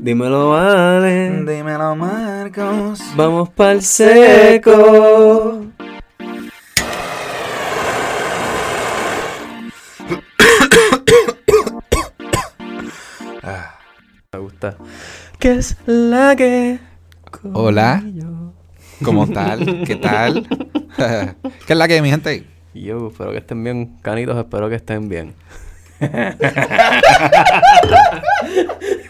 [0.00, 1.44] Dímelo, vale.
[1.44, 3.00] Dímelo, Marcos.
[3.16, 5.66] Vamos pa'l seco.
[14.32, 14.76] Me gusta.
[15.38, 16.78] ¿Qué es la que?
[17.52, 18.02] Hola.
[19.02, 19.84] ¿Cómo tal?
[19.84, 20.46] ¿Qué tal?
[21.66, 22.44] ¿Qué es la que, mi gente?
[22.74, 25.34] Yo, espero que estén bien, canitos, espero que estén bien.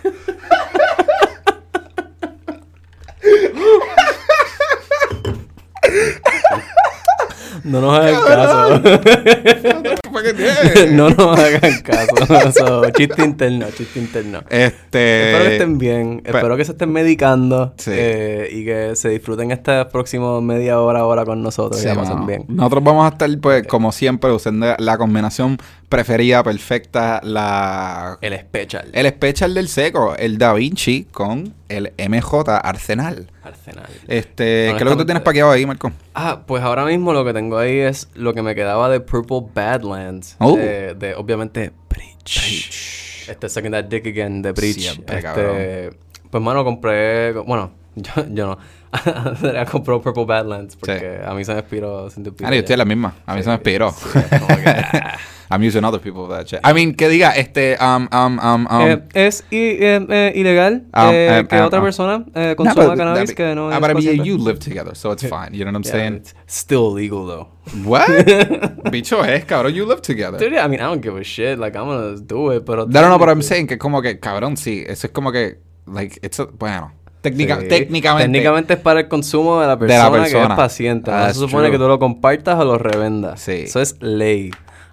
[7.69, 9.98] No nos hagan caso.
[10.13, 10.93] ¿Para qué tiene?
[10.97, 12.53] no nos hagan caso.
[12.53, 14.41] So, chiste interno, chiste interno.
[14.49, 15.31] Este.
[15.33, 17.91] Espero que estén bien, pe- espero que se estén medicando Sí.
[17.95, 22.45] eh, y que se disfruten esta próxima media hora, hora con nosotros Sí, pasen bien.
[22.49, 25.59] Nosotros vamos a estar, pues, como siempre, usando la combinación
[25.89, 28.19] preferida, perfecta, la...
[28.21, 28.89] El special.
[28.93, 33.31] El special del seco, el Da Vinci con el MJ Arsenal.
[33.43, 33.87] Arsenal.
[34.07, 35.91] Este, ¿qué es lo que tú tienes paqueado ahí, Marco?
[36.15, 39.45] Ah, pues ahora mismo lo que tengo ahí es lo que me quedaba de Purple
[39.55, 40.08] Badlands.
[40.39, 40.57] Oh.
[40.57, 43.29] De, de, obviamente, Breach.
[43.29, 44.79] Este Second That Dick Again de Breach.
[44.79, 45.91] Siempre, este,
[46.31, 47.33] pues, mano, compré.
[47.33, 48.59] Bueno, yo, yo no.
[49.05, 52.85] Andrea compró Purple Badlands porque a mí se me inspiró sin Ah, yo estoy la
[52.85, 53.15] misma.
[53.27, 53.91] A mí se me inspiró.
[53.93, 55.19] Sí, ah.
[55.51, 56.61] I'm using other people for that shit.
[56.63, 60.85] I mean, que diga, este, um, um, um, um, Eh, es i- eh, eh, ilegal
[60.93, 61.85] Um, eh, um, que um, otra um.
[61.87, 64.95] persona eh, consuma but- cannabis que no ah, es but I mean, you live together,
[64.95, 65.55] so it's fine.
[65.57, 66.15] You know what I'm Yeah, saying?
[66.17, 67.49] it's still legal though.
[67.85, 68.09] What?
[68.93, 70.39] Bicho es, cabrón, you live together.
[70.39, 71.59] Dude, I mean, I don't give a shit.
[71.59, 72.85] Like, I'm gonna do it, pero...
[72.87, 75.61] No, no, no, pero I'm saying que como que, cabrón, sí, eso es como que,
[75.87, 76.93] like, it's a, bueno,
[77.31, 77.69] técnica, Sí.
[77.69, 78.25] técnicamente.
[78.33, 81.11] Técnicamente es para el consumo de la De persona, que es paciente.
[81.11, 81.73] No That's se supone true.
[81.73, 83.41] que tú lo compartas o lo revendas.
[83.41, 83.63] Sí.
[83.65, 84.51] Eso es ley.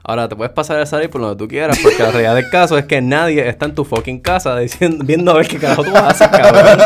[0.08, 2.78] Ahora, te puedes pasar a salir por donde tú quieras, porque la realidad del caso
[2.78, 5.96] es que nadie está en tu fucking casa diciendo, viendo a ver qué carajo tú
[5.96, 6.80] haces, cabrón.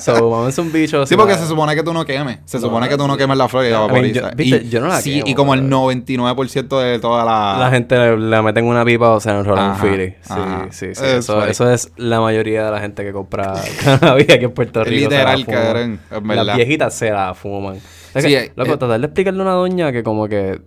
[0.00, 1.04] so, vamos un bicho.
[1.04, 2.38] Sí, porque se supone que tú no quemes.
[2.44, 3.18] Se No, supone que tú no sí.
[3.18, 4.30] quemas la flor y la vaporiza.
[4.36, 7.56] yo- y, yo no la Sí, quemo, y como el pero- 99% de toda la...
[7.58, 10.10] La gente le, le meten una pipa o se enrola un Ajá, fili.
[10.20, 10.66] Sí, ajá.
[10.70, 11.04] sí, sí.
[11.04, 13.54] Eso, eso es la mayoría de la gente que compra
[13.84, 15.10] cannabis aquí en Puerto Rico.
[15.10, 16.00] la Literal, cabrón.
[16.46, 17.76] Las viejitas se la fuman.
[18.14, 18.76] Es Sí, que, eh, loco, eh.
[18.76, 20.60] tratar de explicarle a una doña que como que...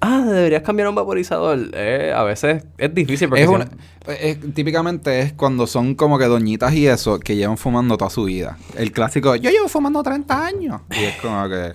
[0.00, 1.58] Ah, deberías cambiar un vaporizador.
[1.72, 3.42] Eh, a veces es difícil porque...
[3.42, 7.58] Es una- no- es- típicamente es cuando son como que doñitas y eso que llevan
[7.58, 8.56] fumando toda su vida.
[8.76, 10.80] El clásico, yo llevo fumando 30 años.
[10.90, 11.72] Y es como que,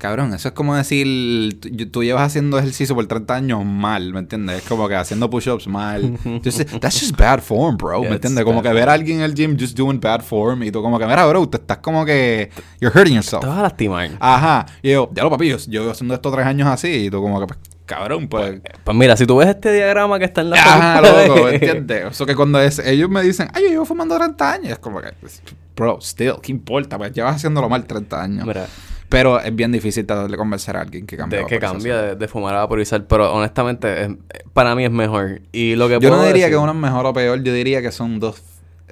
[0.00, 4.20] cabrón, eso es como decir, tú, tú llevas haciendo ejercicio por 30 años mal, ¿me
[4.20, 4.62] entiendes?
[4.62, 6.18] Es como que haciendo push-ups mal.
[6.24, 8.44] Entonces, that's just bad form, bro, Yeah, ¿me entiendes?
[8.44, 10.98] Como que ver a alguien en el gym just doing bad form y tú como
[10.98, 12.50] que, mira, bro, te estás como que,
[12.80, 13.42] you're hurting yourself.
[13.42, 14.10] Te vas a lastimar.
[14.18, 14.64] Ajá.
[14.82, 17.38] Y yo, ya lo papi, yo, llevo haciendo esto tres años así y tú como
[17.38, 18.58] que, pues, cabrón, pues...
[18.82, 22.12] Pues mira, si tú ves este diagrama que está en la Ajá, loco, ¿entiendes?
[22.12, 25.02] Eso que cuando es, ellos me dicen, ay, yo llevo fumando 30 años, es como
[25.02, 25.42] que, pues,
[25.76, 26.96] bro, still, ¿qué importa?
[26.96, 28.46] Pues llevas haciéndolo mal 30 años.
[28.46, 28.66] Mira,
[29.10, 31.40] Pero es bien difícil tratar de convencer a alguien que cambie.
[31.40, 33.04] de que cambia de, de fumar a vaporizar.
[33.06, 34.10] Pero honestamente, es-
[34.54, 35.42] para mí es mejor.
[35.52, 37.82] Y lo que Yo no diría decir- que uno es mejor o peor, yo diría
[37.82, 38.42] que son dos,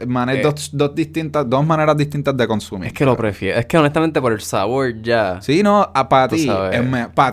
[0.07, 0.43] maneras, Eh.
[0.45, 2.89] dos, dos distintas, dos maneras distintas de consumir.
[2.89, 3.59] Es que lo prefiero.
[3.59, 6.55] Es que honestamente por el sabor ya Sí, no, para ti, es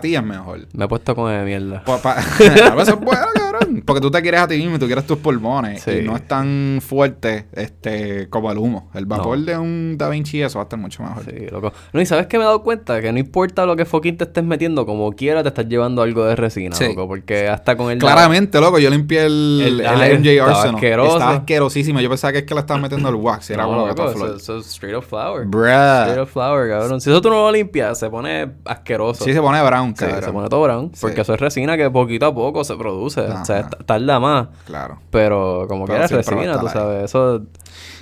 [0.00, 0.66] ti mejor.
[0.72, 1.84] me he puesto con de mierda.
[1.84, 2.16] Pa- pa-
[2.72, 3.20] a veces bueno,
[3.58, 3.82] cabrón.
[3.86, 5.82] Porque tú te quieres a ti mismo y tú quieres tus pulmones.
[5.82, 5.90] Sí.
[5.90, 8.90] Y no es tan fuerte este, como el humo.
[8.94, 9.44] El vapor No.
[9.44, 11.24] de un Da Vinci eso va a estar mucho mejor.
[11.24, 11.72] Sí, loco.
[11.92, 14.24] No, y sabes que me he dado cuenta que no importa lo que fucking te
[14.24, 16.88] estés metiendo, como quiera te estás llevando algo de resina, Sí.
[16.88, 17.08] loco.
[17.08, 20.82] Porque hasta con el Claramente, loco, yo limpié el, El- el, MJ Arsenal.
[20.84, 22.00] Estaba asquerosísimo.
[22.00, 23.50] Yo pensaba que es que le estaba metiendo el wax.
[23.50, 25.46] Era No, loco, eso, eso es straight up flower.
[25.46, 26.22] Straight Bruh.
[26.22, 27.00] up flower, cabrón.
[27.00, 29.24] Si eso tú no lo limpias, se pone asqueroso.
[29.24, 30.22] Sí, se pone brown, Sí, cabrón.
[30.24, 30.92] se pone todo brown.
[31.00, 33.22] Porque eso es resina que poquito a poco se produce.
[33.52, 34.48] O sea, tarda más.
[34.66, 34.98] Claro.
[35.10, 37.04] Pero como Pero que es siempre va a resina, tú sabes.
[37.04, 37.42] Eso.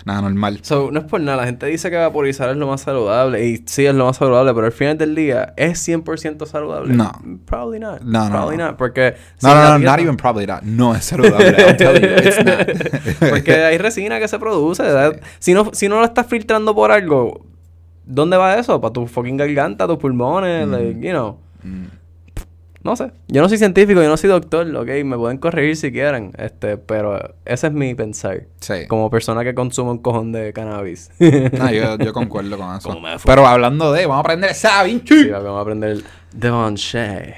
[0.05, 0.59] Nada, normal.
[0.63, 1.39] So, no es por nada.
[1.39, 3.45] La gente dice que vaporizar es lo más saludable.
[3.47, 4.53] Y sí, es lo más saludable.
[4.55, 6.95] Pero al final del día, ¿es 100% saludable?
[6.95, 7.11] No.
[7.47, 8.03] Probably not.
[8.03, 8.67] No, no, Probably no.
[8.67, 8.77] not.
[8.77, 9.15] Porque.
[9.43, 10.63] No, no, no, dieta- not even probably not.
[10.63, 11.57] No es saludable.
[11.59, 13.31] I'm telling you, it's not.
[13.31, 14.83] Porque hay resina que se produce.
[15.39, 17.45] Si, no, si no lo estás filtrando por algo,
[18.05, 18.81] ¿dónde va eso?
[18.81, 21.39] Para tu fucking garganta, tus pulmones, like, you know.
[21.63, 21.87] Mm.
[22.85, 23.11] No sé.
[23.29, 24.89] Yo no soy científico, yo no soy doctor, ok.
[25.07, 26.33] Me pueden corregir si quieren.
[26.37, 28.43] Este, pero ese es mi pensar.
[28.61, 28.87] Sí.
[28.89, 31.11] Como persona que consume un cojón de cannabis.
[31.59, 32.95] No, yo, yo concuerdo con eso.
[33.25, 35.31] Pero hablando de, vamos a aprender esa Sí, Vinci.
[35.31, 36.05] vamos a aprender el
[36.35, 37.35] Devon Shea.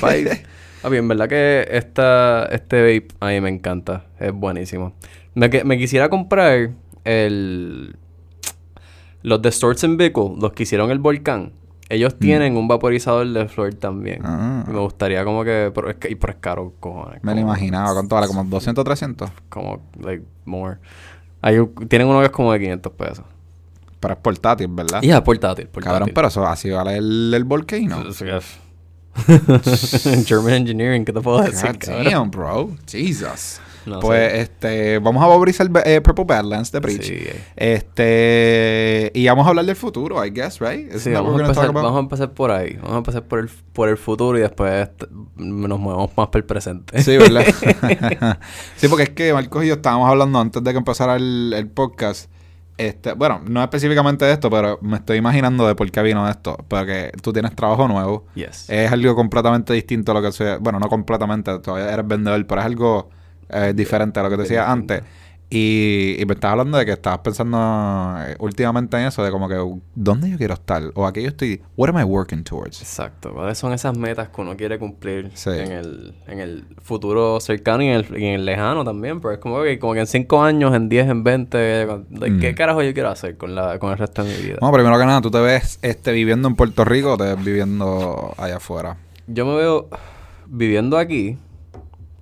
[0.00, 0.48] 45.
[0.82, 4.06] Papi, en verdad que esta, este vape a mí me encanta.
[4.18, 4.94] Es buenísimo.
[5.34, 6.70] Me, que- me quisiera comprar
[7.04, 7.94] el...
[9.22, 11.52] Los de Storts and Bickle, los que hicieron el volcán.
[11.90, 14.22] Ellos tienen un vaporizador de flor también.
[14.22, 14.26] Mm.
[14.26, 14.64] Ah.
[14.68, 15.72] Y me gustaría como que...
[15.74, 17.22] Pero es, que- y pero es caro, cojones.
[17.22, 17.92] Me lo imaginaba.
[17.92, 18.28] ¿Cuánto vale?
[18.28, 19.30] ¿Como 200 o 300?
[19.48, 20.78] Como, like, more.
[21.42, 21.56] Hay
[21.88, 23.24] tienen uno que es como de 500 pesos.
[23.98, 25.02] Pero es portátil, ¿verdad?
[25.02, 25.92] Y es portátil, portátil.
[25.98, 28.04] Cabrón, pero eso así vale el, el volcano.
[30.26, 32.70] German Engineering, ¿qué te puedo decir, God damn, bro.
[32.86, 33.60] Jesus.
[33.86, 36.80] No pues, este, vamos a bautizar eh, Purple Badlands de.
[37.02, 37.40] Sí, eh.
[37.56, 40.92] Este, y vamos a hablar del futuro, I guess, right?
[40.96, 42.74] Sí, vamos a, empezar, vamos a empezar por ahí.
[42.76, 45.06] Vamos a empezar por el, por el futuro y después t-
[45.36, 47.02] nos movemos más para el presente.
[47.02, 47.44] Sí, ¿verdad?
[48.76, 51.68] sí, porque es que Marcos y yo estábamos hablando antes de que empezara el, el
[51.68, 52.30] podcast.
[52.76, 56.56] Este, bueno, no específicamente de esto, pero me estoy imaginando de por qué vino esto.
[56.66, 58.24] Porque tú tienes trabajo nuevo.
[58.34, 58.70] Yes.
[58.70, 60.56] Es algo completamente distinto a lo que se...
[60.56, 63.10] Bueno, no completamente, todavía eres vendedor, pero es algo
[63.52, 65.02] eh, diferente a lo que te decía antes.
[65.52, 67.58] Y, y me estabas hablando de que estabas pensando
[68.20, 69.56] eh, últimamente en eso, de como que,
[69.96, 70.80] ¿dónde yo quiero estar?
[70.94, 72.80] O aquí yo estoy, what am I working towards?
[72.80, 73.32] Exacto.
[73.34, 75.50] ¿Cuáles son esas metas que uno quiere cumplir Sí.
[75.50, 79.20] en, el, en el futuro cercano y en el, y en el lejano también?
[79.20, 82.38] Pero es como que, como que en 5 años, en 10, en 20, con- de
[82.38, 82.54] ¿qué Mm.
[82.54, 84.58] carajo yo quiero hacer con, la, con el resto de mi vida?
[84.62, 87.44] No, primero que nada, ¿tú te ves este, viviendo en Puerto Rico o te ves
[87.44, 88.98] viviendo allá afuera?
[89.26, 89.88] Yo me veo
[90.46, 91.38] viviendo aquí,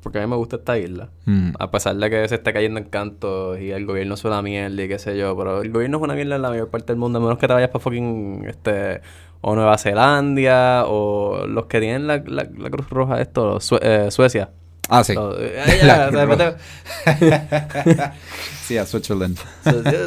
[0.09, 1.11] porque a mí me gusta esta isla.
[1.27, 1.51] Mm.
[1.59, 4.83] A pesar de que se está cayendo en cantos y el gobierno es una mierda
[4.83, 6.97] y qué sé yo, pero el gobierno es una mierda en la mayor parte del
[6.97, 9.03] mundo, a menos que te vayas para fucking este
[9.43, 14.11] o Nueva Zelanda o los que tienen la, la, la Cruz Roja, esto, Sue- eh,
[14.11, 14.49] Suecia.
[14.89, 15.13] Ah, sí.
[15.39, 16.57] Eh, ya, o sea,
[18.63, 19.37] sí, a Switzerland.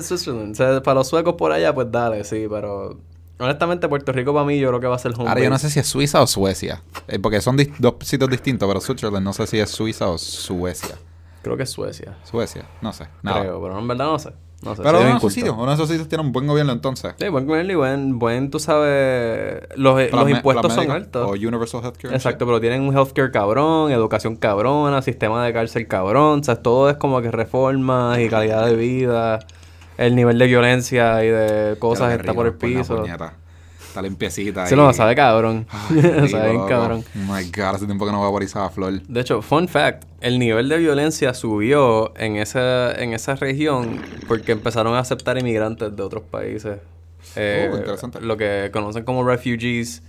[0.01, 0.53] Switzerland.
[0.53, 2.97] O sea, para los suecos por allá, pues dale, sí, pero
[3.41, 5.57] honestamente Puerto Rico para mí yo creo que va a ser home Ahora yo no
[5.57, 6.81] sé si es Suiza o Suecia.
[7.07, 10.95] Eh, porque son dos sitios distintos, pero Switzerland no sé si es Suiza o Suecia.
[11.41, 12.17] Creo que es Suecia.
[12.23, 13.07] Suecia, no sé.
[13.23, 13.41] Nada.
[13.41, 14.31] Creo, pero en verdad no sé.
[14.63, 14.83] No sé.
[14.83, 17.15] Pero uno de esos sitios, uno de esos sitios tiene un buen gobierno entonces.
[17.17, 21.27] Sí, buen gobierno y buen, buen, tú sabes, los, eh, los impuestos son altos.
[21.27, 22.13] O Universal Healthcare.
[22.13, 26.91] Exacto, pero tienen un healthcare cabrón, educación cabrona, sistema de cárcel cabrón, o sea, todo
[26.91, 29.39] es como que reformas y calidad de vida,
[29.97, 33.03] el nivel de violencia y de cosas qué está por el piso.
[33.05, 34.65] Está limpiecita.
[34.67, 35.67] Se lo sabe cabrón.
[35.69, 36.67] Ay, sabe loco.
[36.67, 37.03] cabrón.
[37.13, 39.01] Oh my god, hace tiempo que no voy a Borisaba Flor.
[39.01, 44.53] De hecho, fun fact, el nivel de violencia subió en esa, en esa región porque
[44.53, 46.77] empezaron a aceptar inmigrantes de otros países.
[47.35, 48.21] Eh, Oh, interesante.
[48.21, 50.03] Lo que conocen como refugees.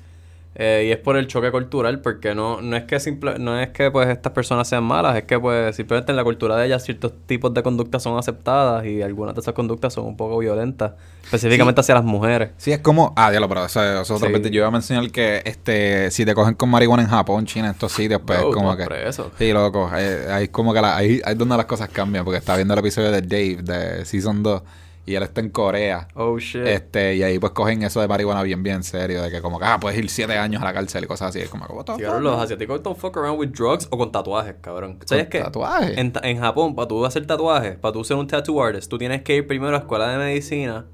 [0.54, 3.70] Eh, y es por el choque cultural, porque no, no es que simple, no es
[3.70, 6.84] que pues estas personas sean malas, es que pues simplemente en la cultura de ellas
[6.84, 10.92] ciertos tipos de conductas son aceptadas y algunas de esas conductas son un poco violentas,
[11.24, 12.50] específicamente hacia las mujeres.
[12.58, 13.14] Sí, es como.
[13.16, 14.34] Ah, diablo, pero eso, eso es otra Sí.
[14.34, 14.42] vez.
[14.50, 17.92] Yo iba a mencionar que este si te cogen con marihuana en Japón, China, estos
[17.92, 18.84] sitios, pues Bro, como que.
[18.84, 19.30] preso.
[19.38, 19.88] Sí, loco.
[19.90, 22.26] ahí es como que la, ahí, ahí es donde las cosas cambian.
[22.26, 24.62] Porque estaba viendo el episodio de Dave de Season 2
[25.04, 26.06] y él está en Corea.
[26.14, 26.64] Oh shit.
[26.64, 29.22] Este, y ahí pues cogen eso de marihuana bien, bien serio.
[29.22, 31.40] De que como que, ah, puedes ir siete años a la cárcel y cosas así.
[31.40, 34.54] Es como the Sí, cabrón, los asiáticos don't fuck around with drugs o con tatuajes,
[34.60, 34.98] cabrón.
[35.04, 35.40] ¿Sabes qué?
[35.40, 35.98] tatuajes?
[35.98, 39.22] En, en Japón, para tú hacer tatuajes, para tú ser un tattoo artist, tú tienes
[39.22, 40.86] que ir primero a escuela de medicina.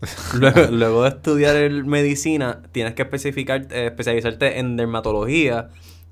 [0.34, 5.68] luego, luego de estudiar el medicina, tienes que especificar, eh, especializarte en dermatología.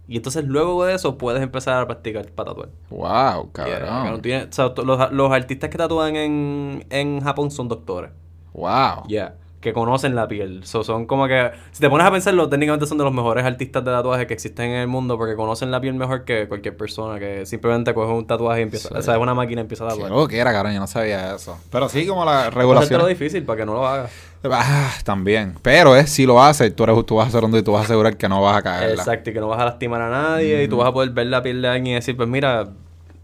[0.06, 2.68] Y entonces luego de eso puedes empezar a practicar para tatuar.
[2.90, 3.88] Wow, Yeah, cabrón.
[3.88, 8.10] cabrón, tiene- o sea, to- los, los artistas que tatúan en, en Japón son doctores.
[8.52, 9.04] Wow.
[9.08, 9.34] Ya.
[9.60, 10.62] Que conocen la piel.
[10.66, 11.50] So, son como que.
[11.72, 14.66] Si te pones a pensarlo, técnicamente son de los mejores artistas de tatuaje que existen
[14.72, 18.26] en el mundo porque conocen la piel mejor que cualquier persona que simplemente coge un
[18.26, 18.90] tatuaje y empieza.
[18.90, 18.94] Sí.
[18.98, 20.28] O sea, es una máquina y empieza a tatuar.
[20.28, 20.74] que era, cabrón.
[20.74, 21.56] Yo no sabía eso.
[21.70, 23.08] Pero sí, como la regulación.
[23.08, 24.10] difícil para que no lo hagas.
[24.50, 25.54] Ah, también.
[25.62, 27.82] Pero es, si lo haces, tú, eres, tú vas a ser hondo y tú vas
[27.82, 28.94] a asegurar que no vas a caerla.
[29.02, 31.26] Exacto, y que no vas a lastimar a nadie y tú vas a poder ver
[31.28, 32.68] la piel de alguien y decir, pues mira,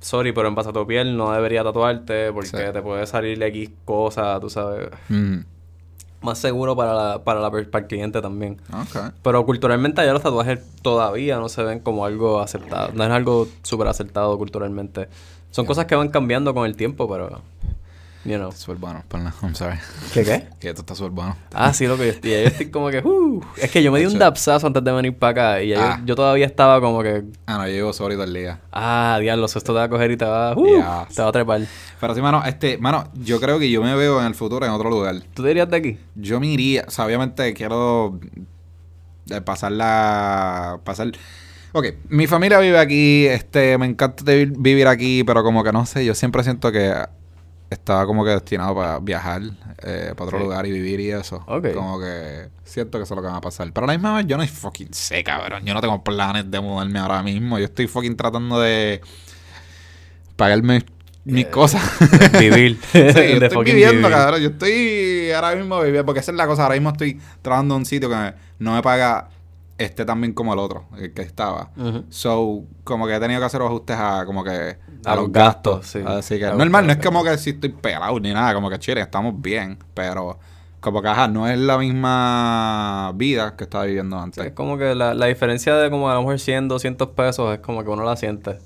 [0.01, 2.57] sorry, pero en base a tu piel no debería tatuarte porque Sí.
[2.73, 4.89] te puede salir X cosa, tú sabes.
[5.11, 5.41] Mm,
[6.23, 8.59] Más seguro para, la, para, la, para el cliente también.
[9.23, 12.93] Pero culturalmente allá los tatuajes todavía no se ven como algo aceptado.
[12.95, 15.09] No es algo súper aceptado culturalmente.
[15.51, 17.41] Son cosas que van cambiando con el tiempo, pero...
[18.25, 18.53] You know.
[18.53, 19.33] Súper bueno, perdón.
[19.43, 19.79] I'm sorry.
[20.13, 20.47] ¿Qué qué?
[20.61, 21.37] Que esto está súper bueno.
[21.55, 22.31] Ah, sí, lo que yo estoy.
[22.33, 22.99] Yo estoy como que...
[22.99, 25.77] uh, es que yo me di un dapsazo antes de venir para acá y ya
[25.77, 26.01] yo- Ah.
[26.05, 27.25] yo, todavía estaba como que...
[27.47, 28.61] Ah, no, yo llevo sobre todo el día.
[28.73, 30.55] Ah, diablo, esto te va a coger y te va...
[30.55, 30.67] Uh,
[31.07, 31.17] Yes.
[31.17, 31.61] Te va a trepar.
[31.99, 34.73] Pero sí, mano, este, mano, yo creo que yo me veo en el futuro en
[34.73, 35.17] otro lugar.
[35.33, 35.99] ¿Tú te dirías de aquí?
[36.15, 38.21] Yo me iría, o sea, obviamente quiero
[39.31, 40.81] eh, pasar la.
[40.85, 41.11] pasar.
[41.73, 46.05] Ok, mi familia vive aquí, este, me encanta vivir aquí, pero como que no sé,
[46.05, 46.93] yo siempre siento que
[47.71, 49.43] estaba como que destinado para viajar
[49.83, 50.45] eh, para otro Sí.
[50.45, 51.43] lugar y vivir y eso.
[51.47, 51.73] Ok.
[51.73, 53.73] Como que siento que eso es lo que va a pasar.
[53.73, 55.65] Pero a la misma vez yo no fucking sé, cabrón.
[55.65, 57.59] Yo no tengo planes de mudarme ahora mismo.
[57.59, 59.01] Yo estoy fucking tratando de
[60.37, 60.85] pagarme
[61.25, 61.83] mis Eh, cosas.
[62.39, 62.79] Vivir.
[62.93, 64.11] Sí, yo De estoy viviendo, vivir.
[64.13, 64.41] cabrón.
[64.43, 66.63] Yo estoy ahora mismo viviendo, porque esa es la cosa.
[66.65, 69.29] Ahora mismo estoy trabajando en un sitio que no me paga
[69.85, 71.71] esté tan bien como el otro, el que estaba.
[72.11, 76.01] So, como que he tenido que hacer ajustes a como que A los gastos, sí.
[76.05, 78.79] Así que A normal, no es como que si estoy pelado ni nada, como que
[78.79, 80.39] chile, estamos bien, pero
[80.81, 84.47] como que ajá, no es la misma vida que estaba viviendo Sí, antes.
[84.47, 87.61] es como que la, la diferencia de como a lo mejor 100, 200 pesos es
[87.61, 88.59] como que uno la siente.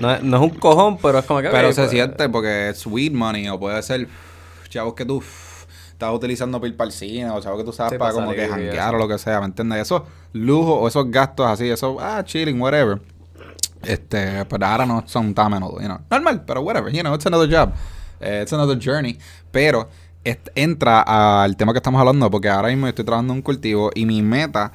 [0.00, 1.48] No es, no es un cojón, pero es como que...
[1.48, 4.06] Pero se pues, siente porque es sweet money o puede ser
[4.68, 5.20] chavos que tú
[6.00, 8.34] estás utilizando ir para el cine o chavos que tú sabes Sí, para para como
[8.34, 9.82] que y janguear o lo que sea, ¿me entiendes?
[9.82, 10.02] Esos
[10.32, 13.00] lujos o esos gastos así, esos, ah, chilling, whatever.
[13.82, 15.98] Este, pero ahora no son tan menudo, you know.
[16.10, 17.74] Normal, pero whatever, you know, it's another job.
[18.20, 19.18] Eh, it's another journey.
[19.50, 19.88] Pero
[20.54, 21.02] entra
[21.42, 24.22] al tema que estamos hablando porque ahora mismo estoy trabajando en un cultivo y mi
[24.22, 24.72] meta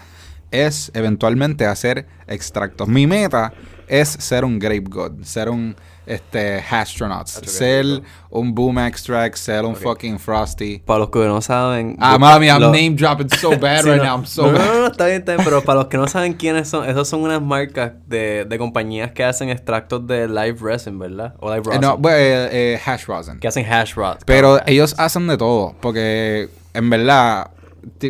[0.52, 2.88] es eventualmente hacer extractos.
[2.88, 3.52] Mi meta
[3.88, 5.76] es ser un grape god, ser un
[6.08, 7.84] este astronauts, ser
[8.30, 10.78] un boom extract, ser un fucking frosty.
[10.86, 11.98] Para los que no saben...
[12.00, 14.04] Ah, mami, I'm lo- name dropping so bad Sí, right no.
[14.04, 14.16] now.
[14.18, 14.68] I'm so no, no, bad.
[14.68, 17.08] no, no, está bien, está bien, pero para los que no saben quiénes son, esos
[17.08, 21.34] son unas marcas de, de compañías que hacen extractos de live resin, ¿verdad?
[21.40, 21.82] O live Eh, rosin.
[21.82, 23.40] no, pues, eh, eh, hash rosin.
[23.40, 24.20] que hacen hash rods.
[24.26, 27.50] Pero ellos hacen de todo, porque en verdad,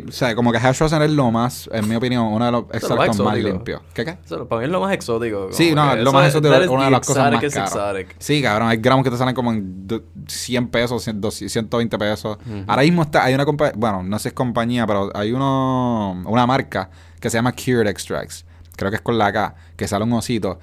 [0.07, 2.63] o sea, como que hash rosin es lo más, en mi opinión, uno de los
[2.71, 3.81] es lo más limpios.
[3.93, 4.03] ¿Qué
[4.47, 5.49] para mí es lo más exótico.
[5.51, 7.71] Sí, no, que lo más es- exótico es una de las cosas más caras.
[8.19, 11.97] Sí, cabrón, hay gramos que te salen como en do- 100 pesos, 100, 200, 120
[11.97, 12.37] pesos.
[12.67, 16.21] Ahora mismo está, hay una compañía, bueno, no sé si es compañía, pero hay uno,
[16.25, 16.89] una marca
[17.19, 18.45] que se llama Cured Extracts.
[18.75, 20.59] Creo que es con la K, que sale un osito.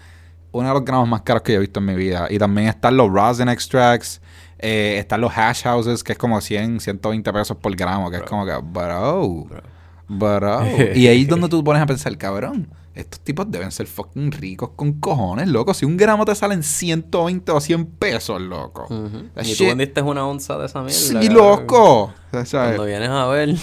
[0.52, 2.26] Uno de los gramos más caros que yo he visto en mi vida.
[2.28, 4.20] Y también están los rosin extracts.
[4.62, 8.22] Eh, están los hash houses, que es como 100, 120 pesos por gramo, que es
[8.22, 9.46] como que, bro,
[10.08, 10.60] bro.
[10.94, 14.70] y ahí es donde tú pones a pensar, cabrón, estos tipos deben ser fucking ricos
[14.76, 15.72] con cojones, loco.
[15.74, 18.86] Si un gramo te salen 120 o 100 pesos, loco.
[19.42, 20.98] Y tú vendiste una onza de esa mierda.
[20.98, 21.34] Sí, cabrón.
[21.34, 22.12] loco.
[22.30, 23.54] Cuando vienes a ver.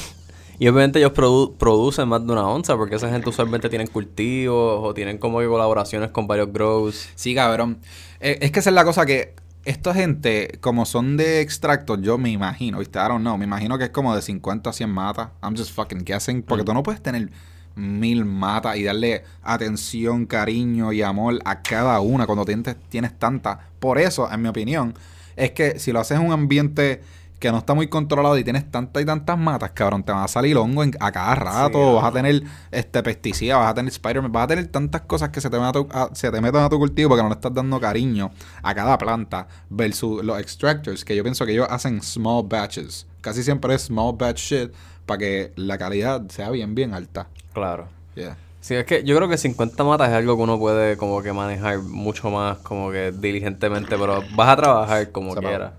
[0.61, 4.79] Y obviamente ellos produ- producen más de una onza porque esa gente usualmente tienen cultivos
[4.83, 7.07] o tienen como que colaboraciones con varios grows.
[7.15, 7.79] Sí, cabrón.
[8.19, 9.35] Eh, es que esa es la cosa que
[9.65, 12.97] esta gente, como son de extractos, yo me imagino, ¿viste?
[12.99, 13.37] I don't know.
[13.37, 15.29] Me imagino que es como de 50 a 100 matas.
[15.43, 16.41] I'm just fucking guessing.
[16.43, 17.29] Porque tú no puedes tener
[17.75, 23.57] mil matas y darle atención, cariño y amor a cada una cuando tienes, tienes tantas.
[23.79, 24.93] Por eso, en mi opinión,
[25.35, 27.01] es que si lo haces en un ambiente
[27.39, 30.27] que no está muy controlado y tienes tantas y tantas matas, cabrón, te va a
[30.27, 33.91] salir hongo en- a cada rato, Sí, vas a tener este pesticidas, vas a tener
[33.91, 36.41] Spider-Man, vas a tener tantas cosas que se te, metan a tu, a- se te
[36.41, 38.31] metan a tu cultivo porque no le estás dando cariño
[38.61, 43.07] a cada planta versus los extractors, que yo pienso que ellos hacen small batches.
[43.21, 44.71] Casi siempre es small batch shit
[45.05, 47.27] para que la calidad sea bien, bien alta.
[47.53, 47.87] Claro.
[48.15, 48.35] Yeah.
[48.61, 51.31] Sí, es que yo creo que 50 matas es algo que uno puede como que
[51.31, 55.71] manejar mucho más como que diligentemente, pero vas a trabajar como Se quieras.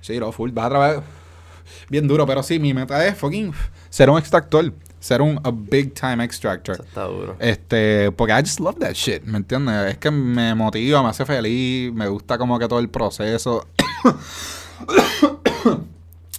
[0.00, 0.50] Sí, no, full.
[0.52, 1.02] Vas a trabajar
[1.88, 3.52] bien duro, pero sí, mi meta es fucking
[3.90, 4.72] ser un extractor.
[5.00, 6.74] Ser un a big time extractor.
[6.74, 7.36] Eso está duro.
[7.38, 9.92] Este, porque I just love that shit, ¿me entiendes?
[9.92, 13.64] Es que me motiva, me hace feliz, me gusta como que todo el proceso.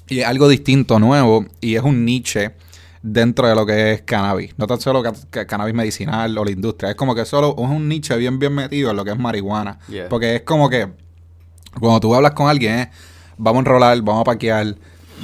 [0.09, 2.53] y es algo distinto, nuevo, y es un niche
[3.01, 4.53] dentro de lo que es cannabis.
[4.57, 7.69] No tan solo ca- ca- cannabis medicinal o la industria, es como que solo es
[7.69, 9.79] un niche bien, bien metido en lo que es marihuana.
[9.87, 10.09] Yeah.
[10.09, 10.87] Porque es como que
[11.79, 12.87] cuando tú hablas con alguien, es,
[13.39, 14.75] vamos a enrolar, vamos a paquear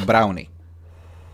[0.05, 0.49] brownie.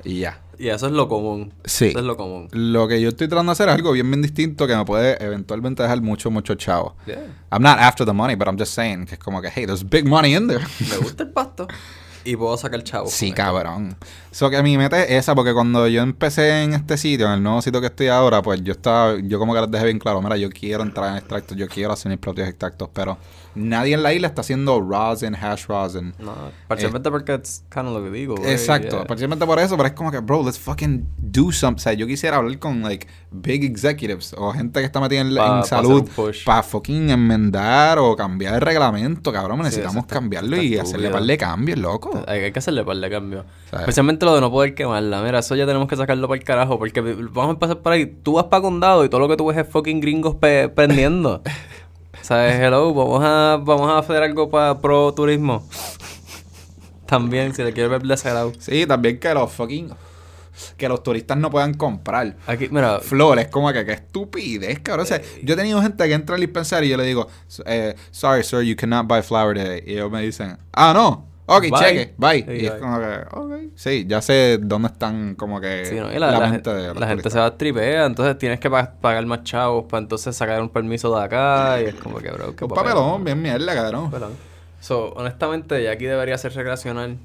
[0.04, 0.42] Y ya.
[0.58, 1.54] Y eso es lo común.
[1.64, 1.88] Sí.
[1.88, 2.48] Eso es lo común.
[2.52, 5.24] Lo que yo estoy tratando de hacer es algo bien, bien distinto que me puede
[5.24, 6.96] eventualmente dejar mucho, mucho chavo.
[7.08, 7.26] Yeah.
[7.52, 9.84] I'm not after the money, but I'm just saying que es como que, hey, there's
[9.84, 10.64] big money in there.
[10.90, 11.68] Me gusta el pasto.
[12.24, 13.08] Y puedo sacar chavo.
[13.08, 13.96] sí, cabrón.
[14.32, 17.44] So que mi meta es esa, porque cuando yo empecé en este sitio, en el
[17.44, 20.22] nuevo sitio que estoy ahora, pues yo estaba, yo como que les dejé bien claro,
[20.22, 23.18] mira, yo quiero entrar en extractos, yo quiero hacer mis propios extractos, pero
[23.56, 26.14] nadie en la isla está haciendo rosin, hash rosin.
[26.20, 26.34] No,
[26.70, 28.36] parcialmente porque es kind of lo que digo.
[28.38, 29.04] güey, Exacto, yeah.
[29.06, 31.82] precisamente por eso, pero es como que, bro, let's fucking do something.
[31.82, 35.36] O sea, yo quisiera hablar con, like, big executives o gente que está metida en,
[35.36, 39.60] Pa- en salud un para fucking enmendar o cambiar el reglamento, cabrón.
[39.62, 41.12] Necesitamos eso cambiarlo y hacerle estúpido.
[41.12, 42.11] par de cambios, loco.
[42.28, 43.46] Hay, hay que hacerle par de cambios.
[43.72, 45.22] Especialmente lo de no poder quemarla.
[45.22, 46.78] Mira, eso ya tenemos que sacarlo para el carajo.
[46.80, 48.06] Porque vamos a empezar por ahí.
[48.06, 51.42] Tú vas para condado y todo lo que tú ves es fucking gringos pe- prendiendo.
[52.22, 52.56] ¿Sabes?
[52.60, 55.68] Hello, vamos a, vamos a hacer algo para pro turismo.
[57.06, 58.56] También, si le quieres ver desagradable.
[58.60, 59.92] Sí, también que los fucking...
[60.78, 62.36] Que los turistas no puedan comprar.
[62.46, 65.06] Aquí, mira, Flores, como que qué estupidez, cabrón.
[65.06, 67.28] O sea, yo he tenido gente que entra al dispensario y yo le digo,
[67.66, 69.82] eh, sorry, sir, you cannot buy flour today.
[69.88, 71.26] Y ellos me dicen, ah, no.
[71.58, 71.72] Ok, Bye.
[71.80, 72.44] cheque, bye.
[72.44, 72.80] Sí, y es bye.
[72.80, 73.54] como que, ok.
[73.76, 76.12] Sí, ya sé dónde están como que Sí, ¿no?
[76.12, 78.60] Y la, la mente gen- de los la gente se va a tripea, entonces tienes
[78.60, 82.18] que pa- pagar más chavos para entonces sacar un permiso de acá y es como
[82.20, 82.84] que, bro, qué Un papel.
[82.94, 84.06] papelón, bien mierda, cabrón.
[84.12, 84.34] Papelón.
[84.80, 87.18] So, honestamente, ya aquí debería ser recreacional.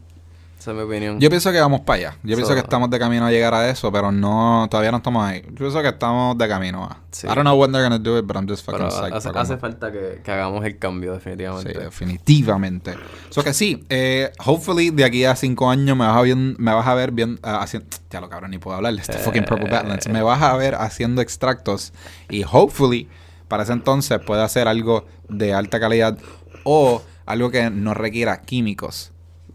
[0.67, 1.21] Esa es mi opinión.
[1.21, 2.17] Yo pienso que vamos para allá.
[2.25, 4.97] Yo pienso So- que estamos de camino a llegar a eso, pero no, todavía no
[4.97, 5.43] estamos ahí.
[5.51, 6.99] Yo pienso que estamos de camino a.
[7.13, 7.29] Sí.
[7.29, 9.93] I don't know when they're gonna do it, but I'm just fucking psyched hace, falta
[9.93, 11.79] que, que hagamos el cambio, Sí, definitivamente.
[11.79, 12.95] definitivamente.
[13.31, 16.75] So que sí, eh, hopefully de aquí a cinco años me vas a, bien- me
[16.75, 17.87] vas a ver bien ah, haciendo.
[18.11, 18.93] Ya lo cabrón, ni puedo hablar.
[18.95, 20.09] Este fucking Purple Badlands.
[20.09, 21.93] Me vas a ver haciendo extractos
[22.29, 23.09] y hopefully
[23.47, 26.19] para ese entonces pueda hacer algo de alta calidad
[26.65, 29.13] o algo que no requiera químicos.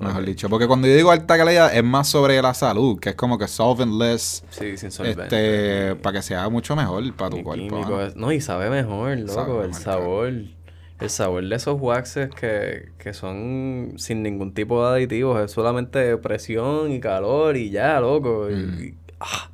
[0.08, 0.50] Mejor dicho.
[0.50, 3.48] Porque cuando yo digo alta calidad es más sobre la salud, que es como que
[3.48, 4.44] solventless.
[4.50, 5.24] Sí, sin solvente.
[5.24, 8.02] Este, para que sea mucho mejor para tu cuerpo.
[8.02, 9.34] es- No, y sabe mejor, loco.
[9.34, 10.34] Sabe el sabor.
[11.00, 15.40] El sabor de esos waxes que, que son sin ningún tipo de aditivos.
[15.44, 18.50] Es solamente presión y calor y ya, loco.
[18.50, 18.84] y- Mm.
[18.84, 19.50] y- ah.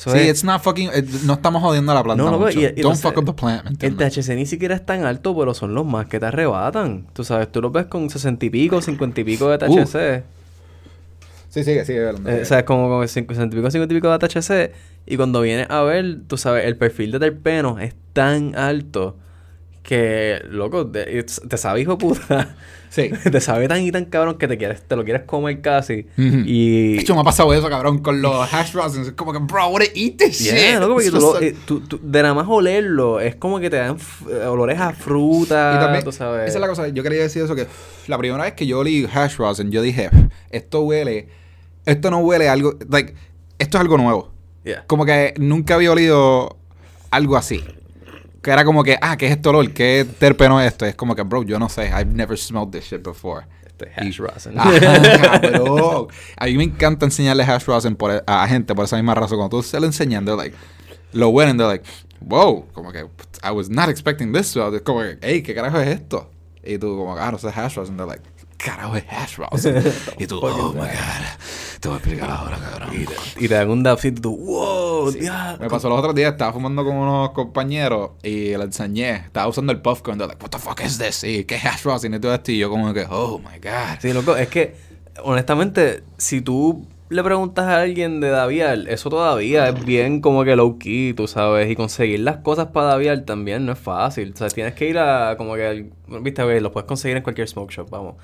[0.00, 0.88] Eso Sí, es- it's not fucking.
[0.94, 2.58] eh, no estamos jodiendo a la planta No, loco, mucho.
[2.58, 3.96] y- y Don't fuck up the plant, ¿me El?
[3.96, 7.06] THC ni siquiera es tan alto, pero son los más que te arrebatan.
[7.12, 10.22] Tú sabes, tú los ves con 60 y pico, 50 y pico de THC.
[11.50, 12.30] Sí, sigue, sigue hablando.
[12.30, 14.72] Eh, o sea, es como con 60 y pico, 50 y pico de THC.
[15.06, 19.16] Y cuando vienes a ver, tú sabes, el perfil de terpeno es tan alto
[19.82, 22.56] que, loco, te, te sabe hijo de puta.
[22.90, 23.10] Sí.
[23.30, 26.06] te sabe tan y tan cabrón que te quieres, te lo quieres comer casi.
[26.16, 26.94] Y.
[26.96, 29.06] De hecho, me ha pasado eso, cabrón, con los hash rosins.
[29.08, 30.80] Es como que, bro, I wanna eat this Yeah, shit.
[30.80, 33.76] loco, porque tú lo- eh, tú- tú- de nada más olerlo, es como que te
[33.76, 33.96] dan
[34.28, 36.48] eh, olores a fruta, Y también, tú sabes.
[36.48, 37.66] esa es la cosa, yo quería decir eso, que
[38.08, 40.10] la primera vez que yo olí hash rosin, yo dije,
[40.50, 41.28] esto huele,
[41.86, 43.14] esto no huele a algo, like,
[43.58, 44.32] esto es algo nuevo.
[44.64, 44.84] Yeah.
[44.86, 46.58] Como que nunca había olido
[47.10, 47.62] algo así.
[48.42, 49.70] Que era como que, ah, ¿qué es esto olor?
[49.72, 50.86] ¿Qué terpeno es esto?
[50.86, 53.46] Es como que, bro, yo no sé, I've never smelled this shit before.
[53.66, 54.58] Este hash rosin.
[54.58, 56.08] Ajá, bro.
[56.36, 59.14] A mí me encanta enseñarle hash rosin por, e, a, a gente por esa misma
[59.14, 59.38] razón.
[59.38, 60.56] Cuando tú se lo enseñan, they're like,
[61.12, 61.84] lo huelen, they're like,
[62.20, 63.06] wow, como que,
[63.42, 64.56] I was not expecting this.
[64.56, 66.30] Es como que, hey, ¿qué carajo es esto?
[66.62, 67.96] Y tú, como, ah, no sé, hash rosin.
[67.96, 68.22] They're like,
[68.64, 69.76] carajo es hash rosin.
[70.18, 70.88] y tú, oh my god,
[71.80, 72.90] te voy a explicar ahora, cabrón.
[73.36, 75.58] Y te dan un y tú, wow, diablo.
[75.64, 79.72] Me pasó los otros días, estaba fumando con unos compañeros y le enseñé, estaba usando
[79.72, 81.24] el puffcorn, they're like, what the fuck is this?
[81.24, 83.98] Y qué hash rosin y todo esto, y yo como que, oh my god.
[84.00, 84.76] Sí, loco, es que,
[85.22, 90.54] honestamente, si tú le preguntas a alguien de Davial, eso todavía es bien como que
[90.56, 94.32] low key, tú sabes, y conseguir las cosas para Davial también no es fácil.
[94.34, 95.90] O sea, tienes que ir a como que,
[96.22, 98.14] viste, güey, lo puedes conseguir en cualquier smoke shop, vamos.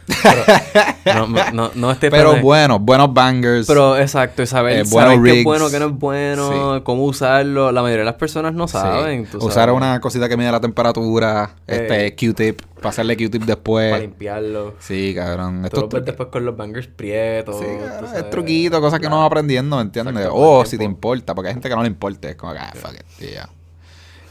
[1.04, 3.66] Pero, no, no, no esté Pero bueno, buenos bangers.
[3.66, 7.72] Pero exacto, y saber, Eh, saber qué es bueno, qué no es bueno, cómo usarlo.
[7.72, 8.72] La mayoría de las personas no Sí.
[8.74, 9.26] saben.
[9.40, 12.12] Usar una cosita que mide la temperatura, Eh.
[12.12, 14.00] este Q-tip, pasarle Q-tip Para después.
[14.00, 14.74] limpiarlo.
[14.78, 15.66] Sí, cabrón.
[15.70, 17.58] Tú lo ves después con los bangers prietos.
[17.58, 20.28] Sí, cabrón, es truquito, cosas que no vas aprendiendo, ¿me entiendes?
[20.30, 22.58] O el si te importa, porque hay gente que no le importa, es como que,
[22.58, 23.48] ah, fuck it, ya.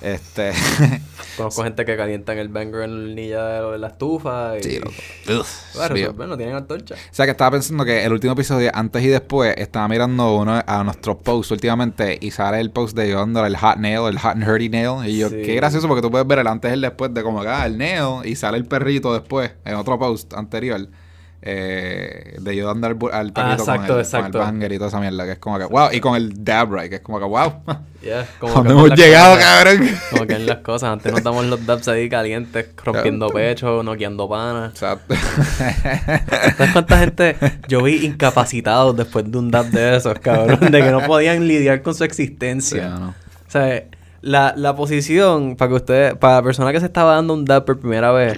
[0.02, 0.52] Este.
[1.38, 4.64] Conozco gente que calientan el banger en la hornilla de la estufa y...
[4.64, 4.94] sí, loco.
[5.26, 6.96] Para Ugh, resolver, no tienen antorcha.
[6.96, 10.62] O sea, que estaba pensando que el último episodio, antes y después, estaba mirando uno
[10.66, 14.32] a nuestros posts últimamente y sale el post de Yonder, el hot nail, el hot
[14.34, 15.06] and hurdy nail.
[15.06, 15.42] Y yo, Sí.
[15.46, 17.78] qué gracioso porque tú puedes ver el antes y el después de como acá, el
[17.78, 20.88] nail, y sale el perrito después, en otro post anterior.
[21.48, 24.32] Eh, de yo dando al, al perrito exacto, con, el, exacto.
[24.40, 26.44] con el banger y toda esa mierda, que es como que, wow, y con el
[26.44, 27.54] dab right, que es como que, wow,
[28.02, 29.90] Yeah, como ¿dónde que hemos llegado, cosas- cabrón?
[30.12, 30.90] Como que en las cosas.
[30.94, 34.72] Antes nos damos los dabs ahí calientes, rompiendo pecho, noqueando panas.
[34.74, 35.16] Exacto.
[36.58, 37.36] ¿Sabes cuánta gente
[37.68, 40.60] yo vi incapacitados después de un dab de esos, cabrón?
[40.72, 42.90] De que no podían lidiar con su Sí, existencia.
[42.90, 43.10] no.
[43.10, 43.84] O sea,
[44.22, 47.66] la, la posición para que usted, para la persona que se estaba dando un dab
[47.66, 48.38] por primera vez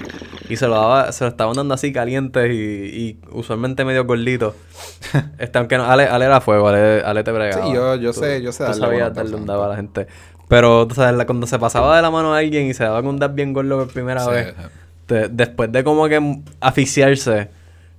[0.49, 4.55] y se lo daba, se lo estaban dando así calientes y, y usualmente medio gordito.
[5.39, 7.65] este, aunque no, Ale, Ale era fuego, Ale, Ale te bregaba.
[7.65, 9.75] Sí, yo- yo Tú- sé- yo sé Tú darle sabías darle un dab a la
[9.75, 10.07] gente.
[10.47, 13.09] Pero, tú sabes, cuando se pasaba de la mano a alguien y se daba con
[13.11, 14.53] un dab bien gordo por primera Sí, vez,
[15.05, 17.49] te- después de como que asfixiarse,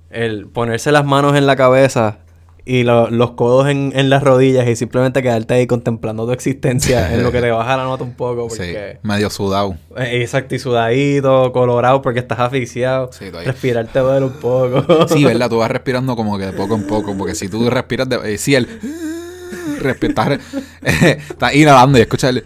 [0.09, 2.17] el ponerse las manos en la cabeza
[2.65, 7.13] y lo- los codos en, en las rodillas y simplemente quedarte ahí contemplando tu existencia
[7.13, 8.99] en lo que te baja la nota un poco Sí, porque...
[9.03, 9.75] medio sudado.
[9.97, 13.09] Eh, Exacto, y sudadito, colorado porque estás asfixiado.
[13.11, 13.51] Sí, todavía.
[13.51, 15.07] Respirar te duele un poco.
[15.07, 15.49] Sí, ¿verdad?
[15.49, 17.15] Tú vas respirando como que de poco en poco.
[17.17, 18.33] Porque si tú respiras de...
[18.33, 18.67] eh, si el...
[19.79, 20.39] Respira, estás,
[21.29, 22.45] estás inhalando y escuchas el...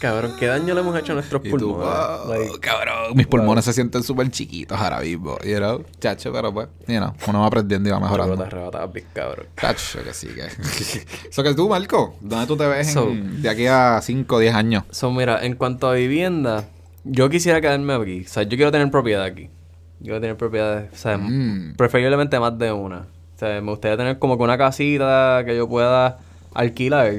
[0.00, 1.86] Cabrón, ¿qué daño le hemos hecho a nuestros Y tú, pulmones?
[1.88, 3.14] wow, Like, cabrón.
[3.14, 5.36] Mis pulmones se sienten súper chiquitos ahora mismo.
[5.44, 5.84] You know?
[6.00, 8.32] Chacho, pero pues, you know, uno va aprendiendo y va mejorando.
[8.32, 9.46] Arrebatas, arrebatas, big cabrón.
[9.60, 10.46] Chacho, que sí, que...
[11.30, 14.38] Eso que tú, Marco, ¿dónde tú te ves en- So- de aquí a 5 o
[14.38, 14.84] 10 años?
[14.90, 16.64] So, mira, en cuanto a vivienda,
[17.04, 18.24] yo quisiera quedarme aquí.
[18.24, 19.50] O sea, yo quiero tener propiedad aquí.
[19.98, 21.74] Yo quiero tener propiedades, o sea, Mm.
[21.76, 23.00] preferiblemente más de una.
[23.36, 26.16] O sea, me gustaría tener como que una casita que yo pueda
[26.54, 27.12] alquilar.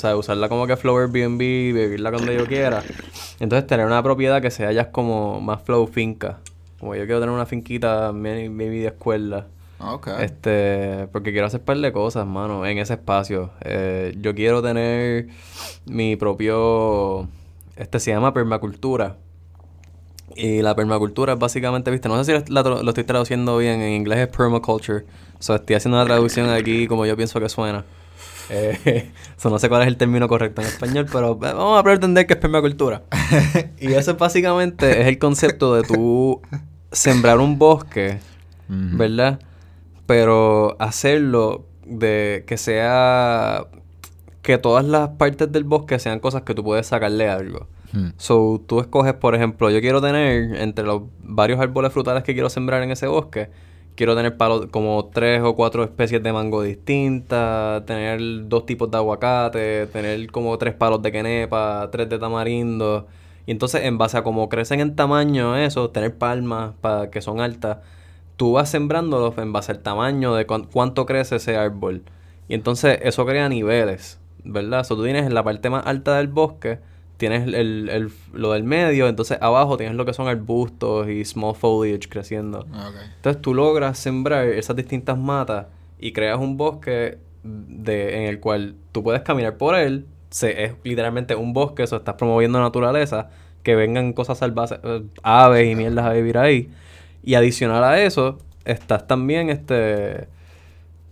[0.00, 2.82] O sea, usarla como que flow Airbnb, vivirla cuando yo quiera.
[3.38, 6.38] Entonces, tener una propiedad que sea ya como más flow finca.
[6.78, 9.46] Como yo quiero tener una finquita, maybe maybe de escuela.
[9.78, 10.08] Ok.
[10.20, 13.50] Este, porque quiero hacer par de cosas, mano, en ese espacio.
[13.60, 15.28] Eh, yo quiero tener
[15.84, 17.28] mi propio,
[17.76, 19.18] este se llama permacultura.
[20.36, 23.92] Y la permacultura es básicamente, viste, no sé si la- lo estoy traduciendo bien, en
[23.92, 25.04] inglés es permaculture.
[25.38, 27.84] O sea, estoy haciendo una traducción aquí como yo pienso que suena.
[28.50, 31.82] Eh, so, no sé cuál es el término correcto en español, pero eh, vamos a
[31.82, 33.02] pretender que es permacultura.
[33.80, 36.40] y eso es básicamente es el concepto de tú
[36.92, 38.18] sembrar un bosque.
[38.72, 39.40] ¿verdad?
[40.06, 43.66] Pero hacerlo de que sea
[44.42, 47.66] que todas las partes del bosque sean cosas que tú puedes sacarle algo.
[48.18, 52.48] So, tú escoges, por ejemplo, yo quiero tener entre los varios árboles frutales que quiero
[52.48, 53.50] sembrar en ese bosque,
[54.00, 54.34] quiero tener
[54.70, 60.56] como tres o cuatro especies de mango distintas, tener dos tipos de aguacate, tener como
[60.56, 63.08] tres palos de quenepa, tres de tamarindo.
[63.44, 67.42] Y entonces, en base a cómo crecen en tamaño eso, tener palmas para que son
[67.42, 67.80] altas,
[68.36, 72.02] tú vas sembrándolos en base al tamaño de cuán- cuánto crece ese árbol.
[72.48, 74.84] Y entonces eso crea niveles, ¿verdad?
[74.84, 76.78] So, tú tienes en la parte más alta del bosque,
[77.20, 81.54] tienes el, el- lo del medio, entonces abajo tienes lo que son arbustos y small
[81.54, 82.60] foliage creciendo.
[82.60, 82.96] Ok.
[83.16, 85.66] Entonces tú logras sembrar esas distintas matas
[86.00, 90.06] y creas un bosque de, en el cual tú puedes caminar por él.
[90.30, 93.30] Se, es literalmente un bosque, eso estás promoviendo naturaleza,
[93.62, 96.70] que vengan cosas salvajes, eh, aves y mierdas a vivir ahí.
[97.22, 100.28] Y adicional a eso, estás también este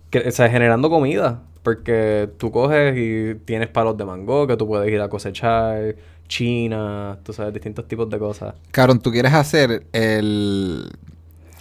[0.09, 1.43] que, o sea, generando comida.
[1.63, 5.95] Porque tú coges y tienes palos de mango que tú puedes ir a cosechar,
[6.27, 8.55] china, tú sabes, distintos tipos de cosas.
[8.71, 10.89] Cabrón, tú quieres hacer el.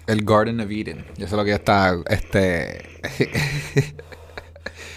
[0.07, 1.05] El Garden of Eden.
[1.19, 1.95] Yo sé lo que ya está.
[2.09, 2.83] Este.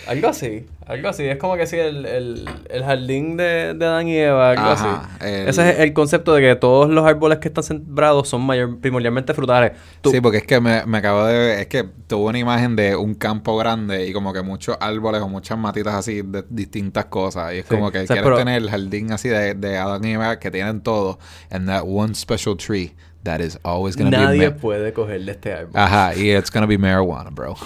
[0.08, 1.24] Algo así, algo así.
[1.26, 5.10] Es como que sí, el, el, el jardín de, de Adán y Eva, algo Ajá,
[5.20, 5.26] así.
[5.26, 8.80] el- Ese es el concepto de que todos los árboles que están sembrados son mayor,
[8.80, 9.72] primordialmente frutales.
[10.02, 12.76] Tú- Sí, porque es que me, me acabo de ver, es que tuve una imagen
[12.76, 17.06] de un campo grande y como que muchos árboles o muchas matitas así de distintas
[17.06, 17.54] cosas.
[17.54, 19.78] Y es Sí, como que o sea, quieres pero- tener el jardín así de, de
[19.78, 21.20] Adán y Eva que tienen todo.
[21.50, 22.94] And that one special tree
[23.24, 24.50] that is always gonna nadie be...
[24.50, 25.72] ma- puede coger de este árbol.
[25.80, 27.56] Ajá, y it's gonna be marijuana, bro.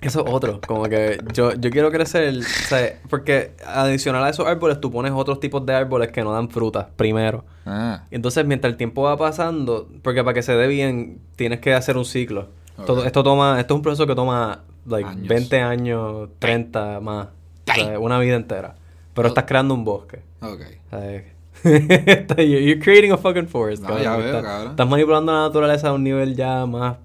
[0.00, 0.60] Eso es otro.
[0.66, 5.12] Como que yo, yo quiero crecer, o sea, porque adicional a esos árboles tú pones
[5.12, 7.44] otros tipos de árboles que no dan frutas primero.
[7.66, 11.72] ah, entonces mientras el tiempo va pasando, porque para que se dé bien tienes que
[11.74, 12.48] hacer un ciclo.
[12.86, 13.06] Todo- Ok.
[13.06, 15.28] esto toma, esto es un proceso que toma like Años.
[15.28, 17.28] 20 años, 30 más,
[17.70, 18.74] o sea, una vida entera.
[19.14, 20.20] Pero estás creando un bosque.
[20.40, 20.60] ok.
[20.90, 21.22] O sea,
[21.64, 23.82] You're creating a fucking forest.
[23.82, 24.02] No, cabrón.
[24.04, 24.70] ya veo, Estás- cabrón.
[24.72, 26.96] Estás manipulando la naturaleza a un nivel ya más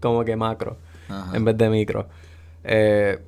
[0.00, 0.76] como que macro
[1.08, 1.36] Ajá.
[1.36, 2.08] en vez de micro.
[2.64, 3.18] Eh,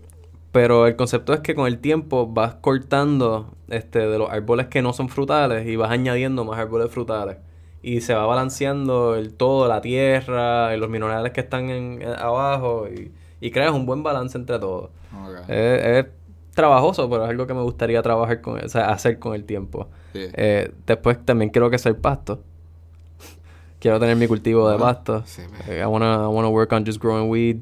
[0.52, 4.82] pero el concepto es que con el tiempo vas cortando este, de los árboles que
[4.82, 7.38] no son frutales y vas añadiendo más árboles frutales.
[7.82, 12.08] Y se va balanceando el todo, la tierra, y los minerales que están en, en-
[12.18, 14.90] abajo y, y creas un buen balance entre todos.
[15.12, 15.48] Ok.
[15.50, 16.06] Es, es
[16.54, 19.88] trabajoso, pero es algo que me gustaría trabajar con, o sea, hacer con el tiempo.
[20.12, 20.26] Sí.
[20.34, 22.40] Eh, después también quiero que el pasto.
[23.80, 25.22] quiero tener mi cultivo de Ah, pasto.
[25.26, 27.56] sí, Eh, I wanna, I wanna work on just growing weed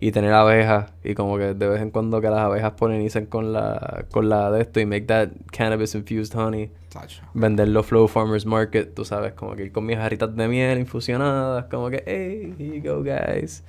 [0.00, 3.52] y tener abejas y como que de vez en cuando que las abejas polinicen con
[3.52, 6.70] la con la de esto y make that cannabis infused honey.
[6.88, 7.22] Tacho.
[7.34, 11.64] Venderlo Flow Farmers Market, tú sabes, como que ir con mis jarritas de miel infusionadas,
[11.64, 13.62] como que, hey, here you go, guys.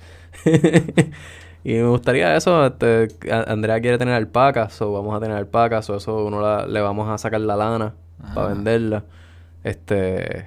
[1.64, 5.96] y me gustaría eso, este, Andrea quiere tener alpacas, o vamos a tener alpacas, o
[5.96, 7.94] eso uno la- le vamos a sacar la lana
[8.34, 8.54] para Ajá.
[8.54, 9.04] venderla.
[9.64, 10.46] Este,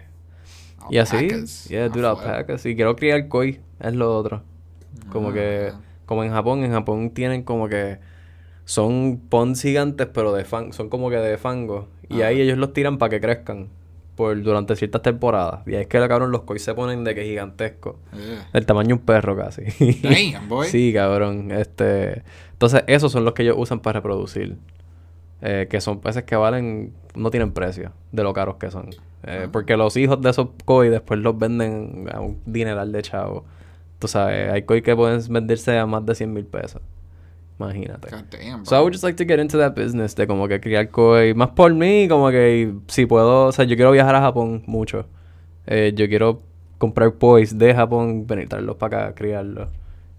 [0.90, 1.28] y así,
[1.70, 2.66] yeah, Ah, dude, alpacas.
[2.66, 4.42] Y quiero criar koi, es lo otro.
[5.12, 5.80] Como que, Ah.
[6.06, 8.00] como en Japón, en Japón tienen como que
[8.66, 11.88] son ponds gigantes, pero de fan, son como que de fango.
[12.10, 12.28] Y Ajá.
[12.28, 13.68] ahí ellos los tiran para que crezcan
[14.16, 15.62] por durante ciertas temporadas.
[15.68, 17.96] Y es que cabrón los koi se ponen de que gigantescos.
[18.14, 18.50] Yeah.
[18.54, 19.64] Del tamaño de un perro casi.
[20.02, 20.68] Damn, boy.
[20.72, 21.52] Sí, cabrón.
[21.52, 24.58] Este, entonces esos son los que ellos usan para reproducir.
[25.46, 28.90] Eh, que son peces que valen, no tienen precio de lo caros que son.
[29.24, 29.50] Eh, Ah.
[29.52, 33.46] Porque los hijos de esos koi después los venden a un dineral de chavo.
[34.00, 36.82] Tú sabes, hay koi que pueden venderse a más de 100 mil pesos.
[37.60, 38.10] Imagínate.
[38.10, 40.60] God damn, So I would just like to get into that business de como que
[40.60, 41.34] criar koi.
[41.34, 45.06] Más por mí, como que si puedo, o sea, yo quiero viajar a Japón mucho.
[45.68, 46.42] Eh, yo quiero
[46.78, 49.70] comprar pois de Japón, venir traerlos para acá, criarlos.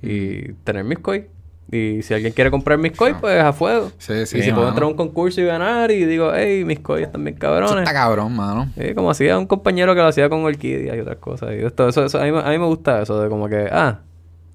[0.01, 1.27] Y tener mis koi.
[1.73, 3.91] Y si alguien quiere comprar mis koi, pues a fuego.
[3.99, 6.81] Sí, sí, y si puedo entrar a un concurso y ganar y digo, hey, mis
[6.81, 7.79] koi están bien Eso cabrones.
[7.79, 8.69] está cabrón, mano.
[8.79, 11.53] Sí, como hacía un compañero que lo hacía con orquídeas y otras cosas.
[11.53, 14.01] Y esto, eso, eso, a, mí, a mí me gusta eso de como que, ah,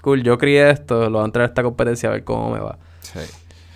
[0.02, 2.60] cool, yo crié esto, lo voy a entrar a esta competencia a ver cómo me
[2.60, 2.78] va.
[3.02, 3.20] Sí.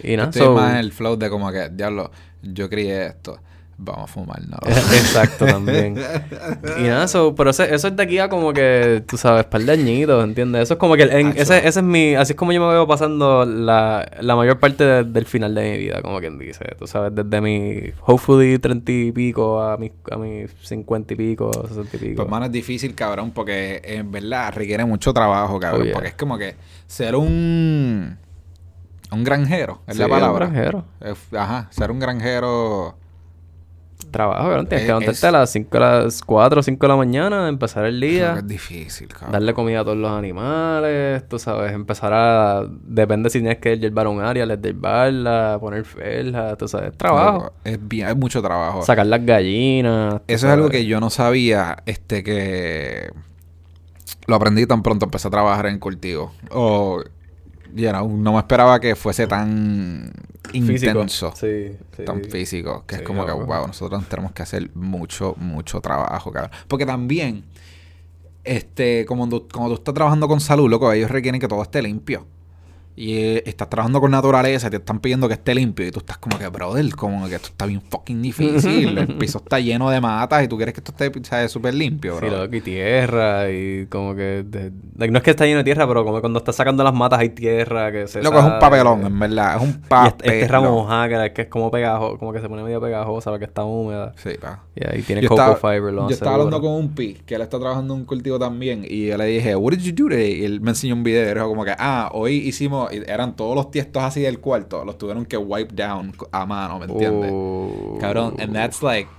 [0.08, 3.40] Y nada, Estoy so- más en el flow de como que, diablo, yo crié esto.
[3.86, 4.58] Vamos a fumar, no.
[4.68, 5.98] Exacto, también.
[6.80, 9.62] Y nada, eso, pero eso, eso es de aquí a como que, tú sabes, par
[9.62, 10.62] de añitos, ¿entiendes?
[10.64, 12.72] Eso es como que, el- en- ese, ese es mi, así es como yo me
[12.72, 16.64] veo pasando la, la mayor parte de- del final de mi vida, como quien dice,
[16.80, 21.52] tú sabes, desde mi, hopefully, treinta y pico a mis, a mis cincuenta y pico,
[21.68, 22.16] sesenta y pico.
[22.16, 25.82] Pues, mano, es difícil, cabrón, porque en verdad requiere mucho trabajo, cabrón.
[25.82, 25.94] Oh, yeah.
[25.94, 26.56] Porque es como que
[26.88, 28.18] ser un.
[29.12, 30.48] Un granjero, es Sí, la palabra.
[30.48, 30.86] un granjero.
[31.00, 32.96] Es- Ajá, ser un granjero.
[34.14, 36.86] Trabajo, cabrón, tienes Es- que levantarte es- a las 5, a las 4 o 5
[36.86, 38.36] de la mañana, empezar el día.
[38.38, 39.32] Es difícil, cabrón.
[39.34, 42.64] Darle comida a todos los animales, tú sabes, empezar a...
[42.70, 47.38] Depende si tienes que yerbar un área, les yerbarla, poner felja, tú sabes, trabajo.
[47.40, 48.84] Loco, Es, bien, es mucho trabajo.
[48.84, 50.22] Sacar las gallinas.
[50.28, 53.12] Eso es algo que yo no sabía, este que
[54.28, 56.32] lo aprendí tan pronto empecé a trabajar en cultivo.
[56.52, 57.02] O
[57.76, 60.12] you know, no me esperaba que fuese tan
[60.52, 60.72] Físico.
[60.92, 62.04] intenso, Sí, sí.
[62.06, 66.32] tan físico, que Sí, es como que wow, nosotros tenemos que hacer mucho, mucho trabajo,
[66.32, 66.52] cabrón.
[66.68, 67.44] Porque también,
[68.44, 72.26] este, como como tú estás trabajando con salud, loco, ellos requieren que todo esté limpio.
[72.96, 75.88] Y eh, estás trabajando con naturaleza y te están pidiendo que esté limpio.
[75.88, 78.98] Y tú estás como que, brother, como que esto está bien fucking difícil.
[78.98, 82.26] El piso está lleno de matas y tú quieres que esto esté súper limpio, Sí,
[82.28, 82.44] bro.
[82.44, 84.44] loco, y tierra y como que...
[84.48, 84.72] de-
[85.10, 87.30] no es que está lleno de tierra, pero como cuando estás sacando las matas hay
[87.30, 88.62] tierra que se Loco, es un sabe.
[88.62, 89.56] papelón, en verdad.
[89.58, 90.34] Es un Y es, papelón.
[90.34, 93.46] es tierra mojada, que, que es como pegajo, como que se pone medio pegajosa porque
[93.46, 94.14] está húmeda.
[94.18, 94.64] Sí, pa.
[94.76, 97.36] Y ahí tiene Yo coco estaba, fiber, lo yo estaba hablando con un pi que
[97.36, 100.10] él está trabajando en un cultivo también y yo le dije, What did you do
[100.10, 100.42] today?
[100.42, 103.56] Y él me enseñó un video y dijo como que, ah, hoy hicimos, eran todos
[103.56, 107.32] los tiestos así del cuarto, los tuvieron que wipe down a mano, ¿me entiendes?
[107.32, 109.10] Uh, Cabrón, and that's like,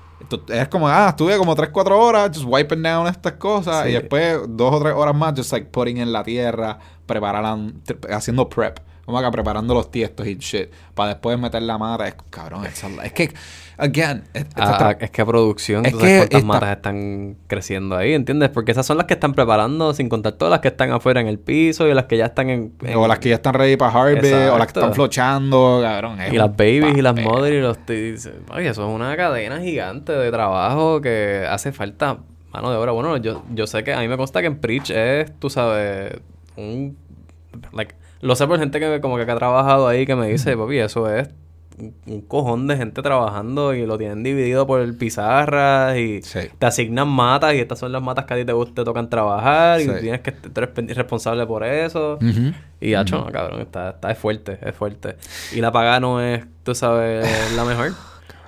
[0.48, 3.90] es como, ah, estuve como 3, 4 horas just wiping down estas cosas Sí.
[3.90, 7.72] y después dos o tres horas más just like putting en la tierra, preparando,
[8.10, 8.78] haciendo prep.
[9.04, 10.68] Como acá preparando los tiestos y shit.
[10.94, 12.08] Para después meter la mata.
[12.08, 13.32] Es, cabrón, es que,
[13.76, 17.36] again, es- Ah, es que a producción, Es tú sabes que cuántas esta- matas están
[17.46, 18.48] creciendo ahí, ¿entiendes?
[18.48, 21.26] Porque esas son las que están preparando, sin contar todas las que están afuera en
[21.26, 22.72] el piso y las que ya están en...
[22.82, 26.18] en- O las que ya están ready para harvest, o las que están flochando, cabrón.
[26.32, 27.78] Y las babies y las mothers y los...
[28.54, 32.18] Oye, eso es una cadena gigante de trabajo que hace falta
[32.52, 32.92] mano de obra.
[32.92, 36.14] Bueno, yo, yo sé que a mí me consta que en Preach es, tú sabes,
[36.56, 36.96] un...
[37.72, 40.78] Like, lo sé por gente que como que ha trabajado ahí que me dice, papi,
[40.78, 41.28] eso es
[42.06, 46.40] un, cojón de gente trabajando y lo tienen dividido por pizarras y Sí.
[46.58, 49.80] te asignan matas y estas son las matas que a ti te, te tocan trabajar
[49.80, 49.90] y Sí.
[50.00, 52.18] tienes que tú eres responsable por eso.
[52.80, 55.16] Y hacho, no, cabrón, está, está es fuerte, es fuerte.
[55.52, 57.92] Y la paga no es, tú sabes, la mejor.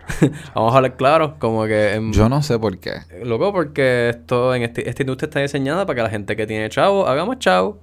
[0.54, 2.92] Vamos a hablar claro, como que en- Yo no sé por qué.
[3.24, 6.68] Loco, porque esto en este- esta industria está diseñada para que la gente que tiene
[6.68, 7.80] chavo haga más chavo.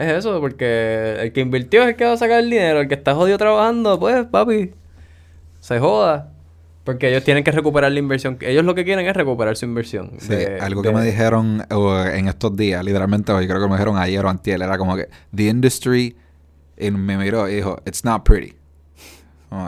[0.00, 2.80] Es eso, porque el que invirtió es el que va a sacar el dinero.
[2.80, 4.72] El que está jodido trabajando, pues, papi,
[5.60, 6.32] se joda.
[6.84, 8.38] Porque ellos tienen que recuperar la inversión.
[8.40, 10.12] Ellos lo que quieren es recuperar su inversión.
[10.18, 13.74] Sí, de- algo que me dijeron uh, en estos días, literalmente hoy, creo que me
[13.74, 16.16] dijeron ayer o antier, era como que the industry,
[16.78, 18.54] y me miró y dijo, it's not pretty.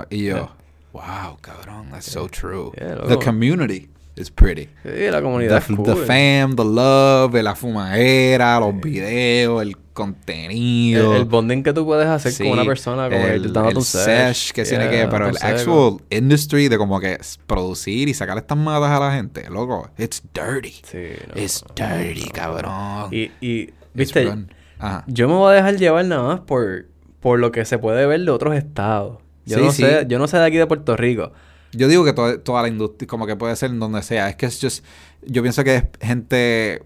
[0.09, 0.51] Y yo,
[0.95, 2.73] wow, cabrón, that's so true.
[2.79, 4.68] Yeah, the community is pretty.
[4.83, 5.96] Sí, la The, comunidad the cool.
[6.07, 11.14] fam, the love, la fumadera, los videos, el contenido.
[11.14, 13.83] El, el bonding que tú puedes hacer Sí, con una persona, como el, el un
[13.85, 15.98] sesh que tiene que, Yeah, pero el seco.
[15.98, 20.22] actual industry de como que producir y sacar estas matas a la gente, loco, it's
[20.35, 20.70] dirty.
[20.85, 23.09] Sí, no, It's dirty, cabrón.
[23.12, 24.33] Y, y It's viste.
[24.79, 25.05] Ajá.
[25.07, 26.87] yo me voy a dejar llevar nada más por,
[27.20, 29.18] por lo que se puede ver de otros estados.
[29.44, 31.33] Yo Sí, no sé, yo no sé de aquí de Puerto Rico.
[31.72, 34.28] Yo digo que to- toda la industria, como que puede ser en donde sea.
[34.28, 34.85] Es que es just,
[35.26, 36.82] yo pienso que es gente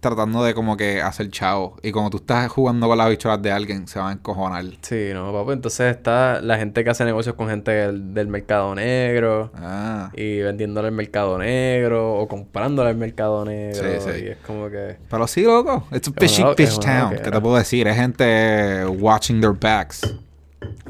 [0.00, 1.76] tratando de como que hacer chavo.
[1.82, 4.64] Y como tú estás jugando con las bicholas de alguien, se van a encojonar.
[4.82, 5.52] Sí, no, papá.
[5.54, 10.12] Entonces está la gente que hace negocios con gente del, del mercado negro Ah.
[10.14, 13.82] y vendiéndole al mercado negro o comprándole al mercado negro.
[13.82, 14.24] Sí, sí.
[14.24, 14.98] Y es como que.
[15.10, 15.88] Pero sí, loco.
[15.90, 17.16] It's a Es fishy fish town.
[17.16, 17.88] ¿Qué te puedo decir?
[17.88, 20.14] Es gente watching their backs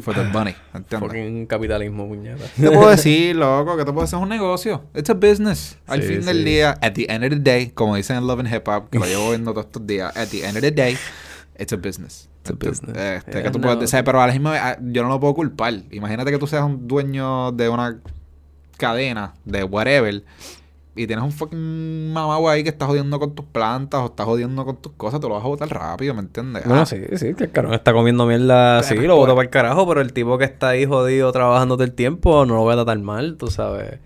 [0.01, 0.55] for the money.
[0.75, 1.09] ¿Entiendes?
[1.09, 2.45] Fucking capitalismo, puñeta.
[2.57, 3.77] ¿Qué te puedo decir, loco?
[3.77, 4.05] ¿Qué te puedo?
[4.07, 4.85] Es un negocio.
[4.95, 5.77] It's a business.
[5.87, 6.27] Al Sí, fin sí.
[6.27, 8.89] del día, at the end of the day, como dicen en Love and Hip Hop,
[8.91, 10.97] que lo llevo viendo todos estos días, at the end of the day,
[11.59, 12.29] it's a business.
[12.41, 12.97] It's a business.
[12.97, 13.65] Este, Yeah, que tú no.
[13.67, 15.75] puedes decir, pero a la misma vez, ah, yo no lo puedo culpar.
[15.91, 17.99] Imagínate que tú seas un dueño de una
[18.79, 20.23] cadena de whatever
[20.99, 24.65] y tienes un fucking mamá ahí que está jodiendo con tus plantas o está jodiendo
[24.65, 26.65] con tus cosas, te lo vas a botar rápido, ¿me entiendes?
[26.65, 28.83] Bueno, Ah, sí, sí, que el carajo está comiendo mierda.
[28.83, 31.77] Sí, lo boto pues- para el carajo, pero el tipo que está ahí jodido trabajando
[31.77, 33.99] todo el tiempo no lo voy a tratar mal, tú sabes.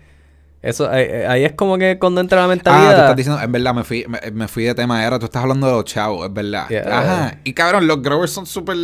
[0.63, 2.91] Eso, ahí, ahí es como que cuando entra la mentalidad.
[2.91, 5.25] Ah, tú estás diciendo, es verdad, me fui, me, me fui de tema, era, tú
[5.25, 6.69] estás hablando de los chavos, es verdad.
[6.69, 6.99] Yeah.
[6.99, 7.37] Ajá.
[7.43, 8.77] Y cabrón, los growers son súper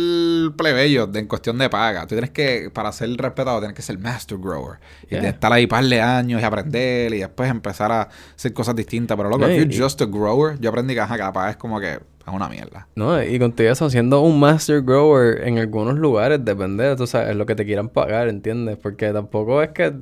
[0.56, 2.02] plebeyos de, en cuestión de paga.
[2.02, 4.78] Tú tienes que, para ser respetado, tienes que ser master grower.
[5.04, 5.20] Y Yeah.
[5.20, 8.76] tienes que estar ahí par de años y aprender y después empezar a hacer cosas
[8.76, 9.16] distintas.
[9.16, 11.50] Pero loco, Yeah, if you're just a grower, yo aprendí que ajá, que la paga
[11.50, 12.86] es como que es una mierda.
[12.94, 17.46] No, y contigo eso, siendo un master grower en algunos lugares, depende, tú sabes, lo
[17.46, 18.76] que te quieran pagar, ¿entiendes?
[18.76, 19.94] Porque tampoco es que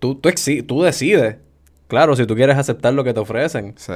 [0.00, 0.30] tú, tú,
[0.66, 1.36] tú decides.
[1.86, 3.74] Claro, si tú quieres aceptar lo que te ofrecen.
[3.76, 3.92] Sí.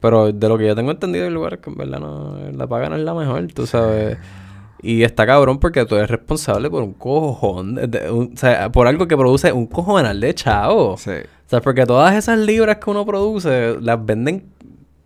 [0.00, 2.88] Pero de lo que yo tengo entendido, hay lugares que en verdad no, la paga
[2.88, 4.18] no es la mejor, tú sabes.
[4.82, 8.72] Y está cabrón porque tú eres responsable por un cojón, de- de- un- o sea,
[8.72, 10.96] por algo que produce un cojonal de chavo.
[10.96, 11.10] Sí.
[11.12, 14.44] O sea, porque todas esas libras que uno produce las venden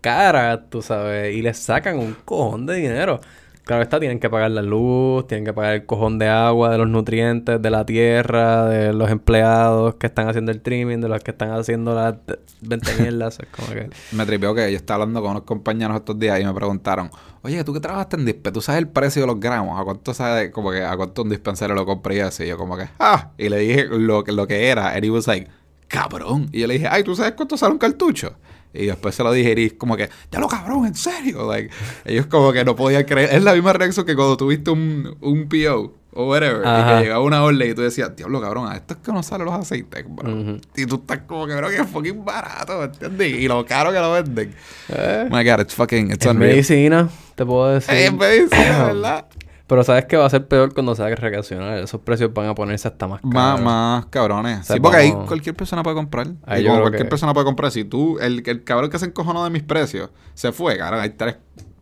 [0.01, 3.19] caras, tú sabes, y les sacan un cojón de dinero.
[3.67, 6.77] Claro está, tienen que pagar la luz, tienen que pagar el cojón de agua, de
[6.77, 11.21] los nutrientes, de la tierra, de los empleados que están haciendo el trimming, de los
[11.21, 12.15] que están haciendo las
[12.61, 13.37] 20 mierdas.
[13.51, 13.89] Como que...
[14.13, 17.61] Me tripeó que yo estaba hablando con unos compañeros estos días y me preguntaron, oye,
[17.65, 18.53] ¿tú que trabajaste en Dispe?
[18.53, 19.77] ¿Tú sabes el precio de los gramos?
[19.77, 22.47] ¿A cuánto sabe, como que, a cuánto un dispensario lo compré y así?
[22.47, 25.27] Yo como que, ah, y le dije lo, que- lo que era, and he was
[25.27, 25.49] like,
[25.89, 26.47] cabrón.
[26.53, 28.33] Y yo le dije, ay, ¿tú sabes cuánto sale un cartucho?
[28.77, 31.49] Y después se lo dije y como que, ya lo cabrón, en serio.
[31.49, 31.69] Like,
[32.05, 33.29] ellos como que no podían creer.
[33.33, 36.61] Es la misma reacción que cuando tuviste un, un PO o whatever.
[36.63, 36.97] Y Ajá.
[36.97, 39.45] que llegaba una orden y tú decías, diablo cabrón, a esto es que no salen
[39.45, 40.31] los aceites, bro.
[40.31, 40.57] Ujú.
[40.75, 43.33] Y tú estás como que, bro, que es fucking barato, ¿entiendes?
[43.33, 44.53] Y lo caro que lo venden.
[44.89, 46.51] Eh, My God, it's fucking, it's es unreal.
[46.53, 47.93] medicina, te puedo decir.
[47.93, 49.25] Es medicina, ¿verdad?
[49.67, 51.77] Pero sabes que va a ser peor cuando se haga reaccionar.
[51.79, 53.33] Esos precios van a ponerse hasta más caros.
[53.33, 54.65] Más, más cabrones.
[54.65, 56.27] sea, sí, porque ahí cualquier persona puede comprar.
[56.45, 57.71] Ahí cualquier que- persona puede comprar.
[57.71, 61.01] Si tú, el, el cabrón que se encojonó de mis precios, se fue, cabrón.
[61.01, 61.35] Hay tres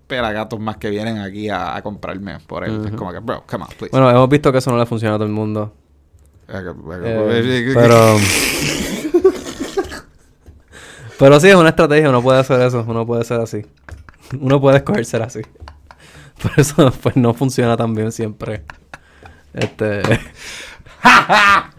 [0.08, 2.86] pelagatos más que vienen aquí a, a comprarme por él.
[2.88, 3.92] Es como que, bro, come on, please.
[3.92, 5.74] Bueno, hemos visto que eso no le funciona a todo el mundo.
[6.48, 8.18] Eh, Eh, eh, pero...
[11.20, 12.10] pero sí, es una estrategia.
[12.10, 12.84] Uno puede hacer eso.
[12.88, 13.66] Uno puede ser así.
[14.40, 15.42] Uno puede escoger ser así.
[16.42, 18.64] Por eso, pues, no funciona tan bien siempre.
[19.54, 20.02] Este...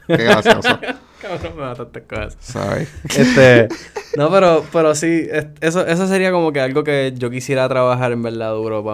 [0.07, 0.79] Qué gracioso.
[1.21, 2.37] Cabrón, me mataste con eso.
[2.41, 2.87] Sorry.
[3.05, 3.69] Este,
[4.17, 8.13] no, pero, pero sí, es- eso, eso sería como que algo que yo quisiera trabajar
[8.13, 8.85] en verdad duro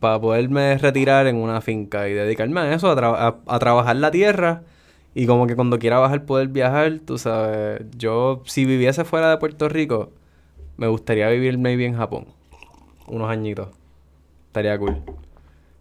[0.00, 3.96] para poderme retirar en una finca y dedicarme a eso, a, tra- a- a trabajar
[3.96, 4.62] la tierra
[5.14, 9.36] y como que cuando quiera bajar poder viajar, tú sabes, yo si viviese fuera de
[9.38, 10.10] Puerto Rico,
[10.78, 12.26] me gustaría vivir maybe en Japón,
[13.08, 13.68] unos añitos,
[14.52, 15.02] estaría cool.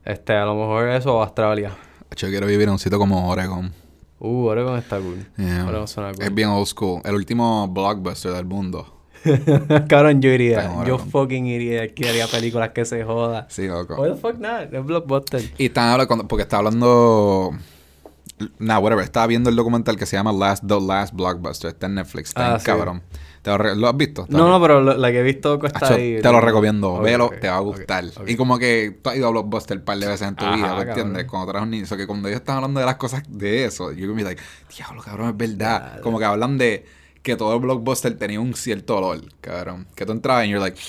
[0.05, 1.75] Este, a lo mejor eso o Australia.
[2.15, 3.73] Yo quiero vivir en un sitio como Oregon.
[4.19, 5.25] Uh, Oregon está cool.
[5.37, 5.65] Yeah.
[5.67, 6.23] Oregon suena cool.
[6.23, 7.01] Es bien old school.
[7.03, 8.97] El último blockbuster del mundo.
[9.89, 10.83] Cabrón, yo iría.
[10.85, 11.93] Yo fucking iría.
[11.93, 13.45] Que haría películas que se joda.
[13.49, 14.01] Sí, loco.
[14.01, 14.73] Why the fuck not?
[14.73, 15.41] Es blockbuster.
[15.57, 17.51] Y están hablando, porque está hablando.
[18.57, 19.03] Nah, whatever.
[19.03, 21.71] Estaba viendo el documental que se llama Last, The Last Blockbuster.
[21.71, 22.29] Está en Netflix.
[22.29, 22.65] Está Ah, en sí.
[22.65, 23.03] cabrón.
[23.41, 24.25] ¿Te lo, re- ¿lo has visto?
[24.29, 26.19] No, no, pero lo- la que he visto está Acho, ahí.
[26.21, 26.99] te lo recomiendo.
[26.99, 28.05] Velo, te va a gustar.
[28.27, 30.55] Y como que tú has ido a Blockbuster un par de veces en tu Ajá,
[30.55, 31.25] vida, ¿me entiendes?
[31.25, 31.85] Cuando traes un niño.
[31.97, 34.41] Que cuando ellos están hablando de las cosas de eso, yo me like,
[34.77, 36.01] diablo, cabrón, es verdad.
[36.01, 36.85] Como que hablan de
[37.23, 39.87] que todo el Blockbuster tenía un cierto olor, cabrón.
[39.95, 40.79] Que tú entrabas y you're like,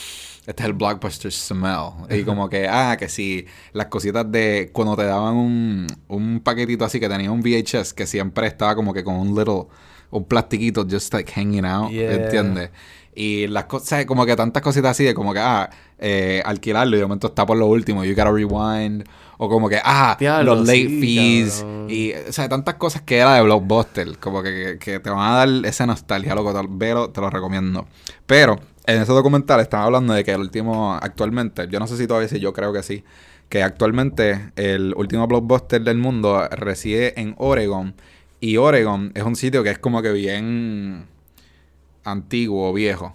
[0.47, 1.93] este es el Blockbuster smell.
[2.11, 6.85] Y como que, ah, que si las cositas de cuando te daban un, un paquetito
[6.85, 9.67] así que tenía un VHS que siempre estaba como que con un little,
[10.13, 12.13] un plastiquito just like hanging out, Yeah.
[12.13, 12.71] ¿entiendes?
[13.15, 16.99] Y las cosas, como que tantas cositas así de como que, ah, eh, alquilarlo y
[17.01, 19.05] de momento está por lo último, you gotta rewind.
[19.37, 21.59] O como que, ah, Diablo, los late sí, fees.
[21.61, 21.87] cabrón.
[21.91, 24.17] Y, o sea, tantas cosas que era de Blockbuster.
[24.19, 26.55] Como que, que, que te van a dar esa nostalgia, loco.
[26.55, 27.87] Te, velo, te lo recomiendo.
[28.27, 32.07] Pero, en ese documental están hablando de que el último, actualmente, yo no sé si
[32.07, 33.05] todavía sí, yo creo que sí.
[33.49, 37.95] Que actualmente el último blockbuster del mundo reside en Oregon.
[38.43, 41.07] Y Oregon es un sitio que es como que bien
[42.05, 43.15] antiguo, viejo.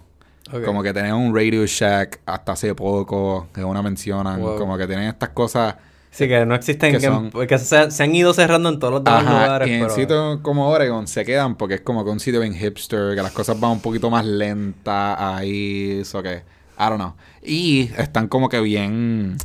[0.50, 0.64] Ok.
[0.64, 4.40] Como que tenían un Radio Shack hasta hace poco, que una mencionan.
[4.40, 4.56] Wow.
[4.58, 5.74] Como que tienen estas cosas.
[6.10, 6.92] Sí, que no existen.
[6.92, 9.68] que Que, son- que se, se han ido cerrando en todos los demás Ajá, lugares.
[9.68, 9.94] y en pero...
[9.94, 13.32] sitios como Oregon se quedan porque es como que un sitio bien hipster, que las
[13.32, 17.12] cosas van un poquito más lentas ahí, eso que, I don't know.
[17.42, 19.36] Y están como que bien,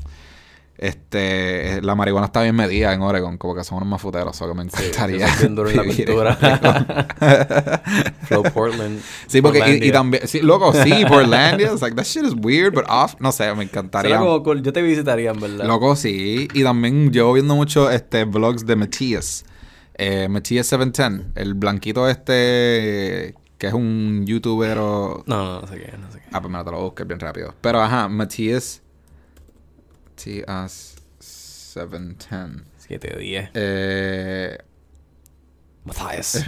[0.78, 4.54] este, la marihuana está bien medida en Oregon, como que son unos mafuteros, eso que
[4.54, 5.28] me encantaría.
[5.50, 6.36] duro en la pintura.
[8.24, 9.00] Flow Portland.
[9.28, 12.86] sí, porque, y, también, sí, loco, sí, Portlandia, it's like, that shit is weird, but
[12.90, 14.18] off, no sé, me encantaría.
[14.18, 14.62] Como cool.
[14.64, 15.66] Yo te visitaría, en verdad.
[15.66, 16.48] Loco, sí.
[16.54, 19.46] Y también llevo viendo mucho este vlogs de Matías.
[19.96, 21.34] Eh, Matías 710.
[21.36, 25.24] El blanquito este que es un youtuber o...
[25.26, 26.26] No, no, no sé qué, no sé qué.
[26.34, 27.54] Ah, pues me lo busqué bien rápido.
[27.62, 28.83] Pero ajá, Matías...
[30.24, 32.64] Matías 710.
[32.78, 33.50] 7 o 10.
[33.56, 34.58] Eh,
[35.84, 36.46] Matthias.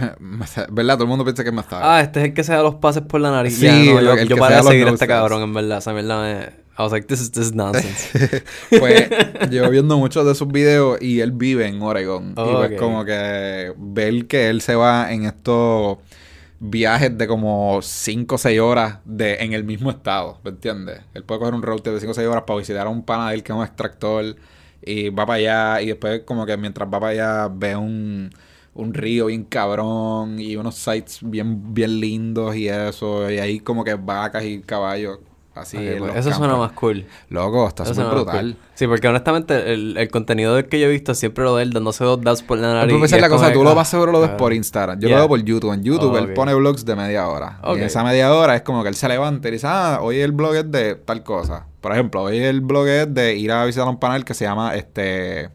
[0.70, 0.94] ¿Verdad?
[0.94, 1.80] Todo el mundo piensa que es Matthias.
[1.84, 3.54] Ah, este es el que se da los pases por la nariz.
[3.58, 5.78] Sí, no, yo, yo paré de seguir a este cabrón, en verdad.
[5.78, 6.66] Esa mierda me...
[6.78, 8.42] I was like, this is, this is nonsense.
[8.78, 9.08] pues
[9.50, 12.30] llevo viendo muchos de sus videos y él vive en Oregon.
[12.30, 12.78] y Oh, pues ok.
[12.78, 15.98] como que ver que él se va en estos
[16.60, 21.00] viajes de como 5 o 6 horas de, en el mismo estado, ¿me entiendes?
[21.14, 23.04] Él puede coger un road trip de 5 o 6 horas para visitar a un
[23.04, 24.36] pana de él que es un extractor
[24.82, 28.30] y va para allá y después como que mientras va para allá ve un,
[28.74, 33.84] un río bien cabrón y unos sites bien, bien lindos y eso y ahí como
[33.84, 35.18] que vacas y caballos
[35.56, 35.78] así.
[35.98, 37.06] Pues, eso suena más cool.
[37.28, 38.40] Loco, está súper brutal.
[38.54, 38.56] cool.
[38.74, 42.04] Sí, porque honestamente el, el contenido que yo he visto siempre lo de él dándose
[42.04, 43.12] dos dabs por la nariz.
[43.12, 44.98] Es la cosa, tú lo vas seguro lo ves ah, por Instagram.
[45.00, 45.16] Yo Yeah.
[45.18, 45.72] lo veo por YouTube.
[45.72, 47.58] En YouTube Oh, él pone vlogs de media hora.
[47.64, 50.20] Y en esa media hora es como que él se levanta y dice, ah, hoy
[50.20, 51.66] el blog es de tal cosa.
[51.80, 54.74] Por ejemplo, hoy el blog es de ir a visitar un panel que se llama
[54.74, 55.50] este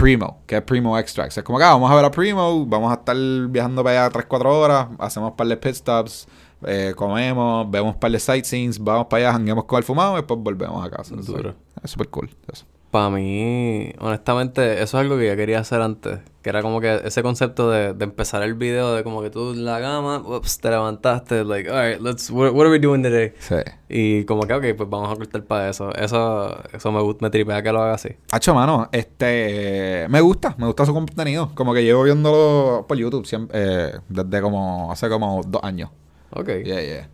[0.00, 1.36] Primo, que es Primo Extracts.
[1.36, 3.16] Es como que ah, vamos a ver a Primo, vamos a estar
[3.48, 6.26] viajando para allá 3-4 horas, hacemos un par de pit stops,
[6.66, 10.16] eh, comemos, vemos un par de sightseeings, vamos para allá, jangueamos con el fumado y
[10.16, 11.14] después volvemos a casa.
[11.16, 11.54] Duro.
[11.82, 12.30] Es súper cool.
[12.50, 12.64] eso.
[12.90, 16.18] Para mí, honestamente, eso es algo que ya quería hacer antes.
[16.42, 19.52] Que era como que ese concepto de, de empezar el video de como que tú
[19.52, 23.32] en la cama, ups, te levantaste, like, alright, let's, what, what are we doing today?
[23.38, 23.56] Sí.
[23.88, 25.94] Y como que, ok, pues vamos a cortar para eso.
[25.94, 28.08] Eso, eso me, gusta, me tripea que lo haga así.
[28.32, 30.06] Hacho, mano, este...
[30.08, 31.52] Me gusta, me gusta su contenido.
[31.54, 34.90] Como que llevo viéndolo por YouTube siempre, eh, desde como...
[34.90, 35.90] Hace como dos años.
[36.30, 36.48] Ok.
[36.64, 37.08] Yeah, yeah.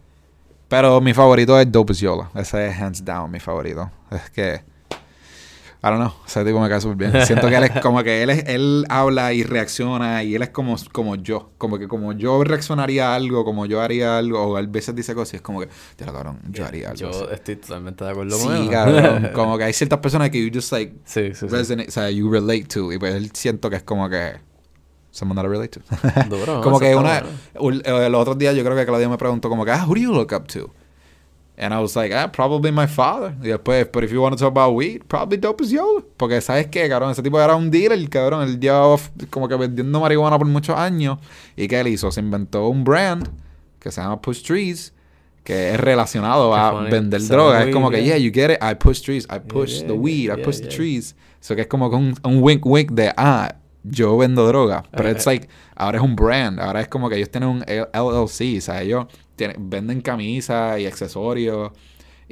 [0.68, 2.30] Pero mi favorito es Dope Yola.
[2.34, 3.90] Ese es hands down mi favorito.
[4.10, 4.75] Es que...
[5.84, 6.12] I don't know.
[6.26, 7.26] Ese tipo me cae súper bien.
[7.26, 10.48] Siento que él es como que él, es, él habla y reacciona y él es
[10.50, 11.50] como, como yo.
[11.58, 15.14] Como que como yo reaccionaría a algo, como yo haría algo, o a veces dice
[15.14, 15.68] cosas y es como que,
[15.98, 16.98] ya cabrón, yo haría algo.
[17.00, 17.24] Yo así".
[17.34, 18.70] estoy totalmente de acuerdo con Sí, él.
[18.70, 19.30] cabrón.
[19.34, 21.46] como que hay ciertas personas que you just like sí, sí, sí.
[21.48, 22.92] resonate, o sea, you relate to.
[22.92, 24.32] Y pues él siento que es como que
[25.12, 26.28] someone that I relate to.
[26.28, 27.80] Duro, como que una, bueno.
[27.80, 29.94] ul- eh, los otros días yo creo que Claudia me preguntó como que, ah, who
[29.94, 30.70] do you look up to?
[31.58, 33.34] And I was like, ah, probably my father.
[33.42, 36.02] Y después, but if you want to talk about weed, probably Dope is Yola.
[36.18, 37.10] Porque, ¿sabes qué, cabrón?
[37.12, 38.42] Ese tipo era un dealer, cabrón.
[38.46, 38.98] Él llevaba
[39.30, 41.18] como que vendiendo marihuana por muchos años.
[41.56, 42.10] ¿Y qué él hizo?
[42.12, 43.28] Se inventó un brand
[43.80, 44.92] que se llama Push Trees,
[45.44, 46.90] que es relacionado Qué a funny.
[46.90, 47.58] vender Sell droga.
[47.60, 48.18] weed, Es como que, yeah.
[48.18, 50.68] you get it, I push trees, I push yeah, the weed, I yeah, push the
[50.68, 51.14] trees.
[51.40, 54.82] So que es como un, un wink wink de, ah, yo vendo droga.
[54.90, 56.58] Pero Eh, it's like, ahora es un brand.
[56.60, 58.58] Ahora es como que ellos tienen un LLC.
[58.58, 59.06] O sea, ellos
[59.36, 61.70] tienen- venden camisas y accesorios.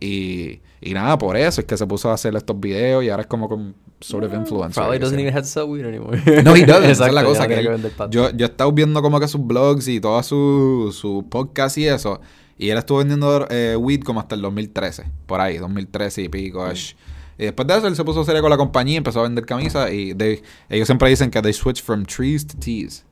[0.01, 3.23] Y, y nada, por eso es que se puso a hacer estos videos y ahora
[3.23, 4.75] es como con sort of influencer.
[4.83, 6.21] Probably doesn't even have to sell weed anymore.
[6.43, 6.91] No, he doesn't.
[6.91, 7.47] Esa es la cosa.
[7.47, 11.25] que él- yo, yo he estado viendo como que sus blogs y todas sus su
[11.31, 12.21] podcasts y eso.
[12.59, 15.05] Y él estuvo vendiendo eh, weed como hasta el 2013.
[15.27, 16.71] Por ahí, 2013 y pico.
[16.71, 16.97] ish.
[17.39, 19.45] Y después de eso él se puso serio con la compañía y empezó a vender
[19.47, 19.93] camisas.
[19.93, 23.05] Y they- ellos siempre dicen que they switch from trees to tees.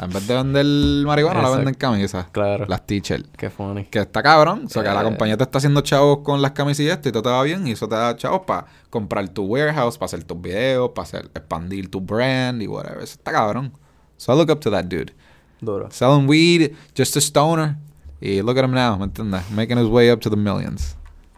[0.00, 0.66] En vez de vender
[1.06, 2.26] marihuana, la venden camisas.
[2.32, 2.66] Claro.
[2.68, 3.28] Las t-shirts.
[3.36, 3.84] Qué funny.
[3.86, 4.64] Que está cabrón.
[4.66, 5.04] O sea, que la Eh.
[5.04, 7.66] compañía te está haciendo chavos con las camisas y esto y todo te va bien.
[7.66, 11.24] Y eso te da chavos para comprar tu warehouse, para hacer tus videos, para hacer,
[11.34, 12.98] expandir tu brand y whatever.
[13.02, 13.72] Eso está cabrón.
[14.18, 15.12] So I look up to that dude.
[15.60, 15.90] Duro.
[15.90, 17.76] Selling weed, just a stoner.
[18.20, 19.42] Y look at him now, ¿me entiendes?
[19.50, 20.96] Making his way up to the millions.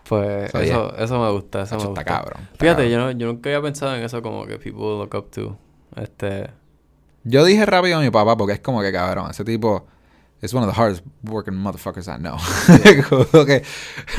[0.09, 2.05] Pues So, eso, eso me gusta, eso Hacho, me está gusta.
[2.05, 2.43] cabrón.
[2.53, 2.91] está Fíjate, cabrón.
[2.91, 5.57] yo, no, yo nunca había pensado en eso como que people look up to.
[5.97, 6.51] Este...
[7.25, 9.31] Yo dije rápido a mi papá porque es como que cabrón.
[9.31, 9.87] Ese tipo
[10.41, 12.37] es one of the hardest working motherfuckers I know.
[13.09, 13.63] como que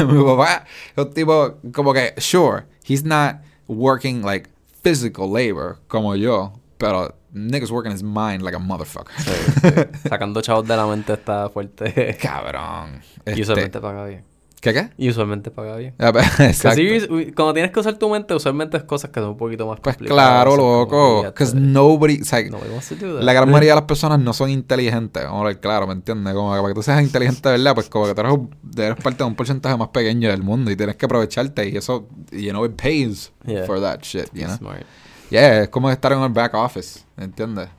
[0.06, 3.38] mi papá es un tipo como que, sure, he's not
[3.68, 4.50] working like
[4.84, 9.14] physical labor como yo, pero nigga's working his mind like a motherfucker.
[9.18, 9.32] sí,
[9.62, 9.70] sí.
[10.10, 12.18] Sacando chavos de la mente está fuerte.
[12.22, 13.02] cabrón.
[13.26, 14.24] Y Este, usualmente paga bien.
[14.62, 14.90] ¿Qué qué?
[14.98, 15.94] Y usualmente paga bien.
[15.98, 16.82] Ah, pues, Exacto.
[17.14, 19.80] Uy, cuando tienes que usar tu mente, usualmente es cosas que son un poquito más
[19.80, 21.24] Pues complicadas, claro, son como loco.
[21.24, 23.24] Because nobody, o sea, Nobody wants to do that.
[23.24, 25.24] La gran mayoría de las personas no son inteligentes.
[25.24, 26.34] Vamos a ver, claro, ¿me entiendes?
[26.34, 28.34] Como que para que tú seas inteligente de verdad, pues como que tú eres,
[28.78, 32.08] eres parte de un porcentaje más pequeño del mundo y tienes que aprovecharte y eso,
[32.32, 33.64] you know, it pays Yeah.
[33.66, 34.58] for that shit, you know?
[34.58, 34.84] Smart.
[35.30, 37.70] Yeah, es como estar en el back office, ¿me entiendes?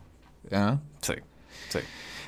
[0.51, 0.81] You know?
[1.03, 1.13] Sí,
[1.69, 1.79] sí.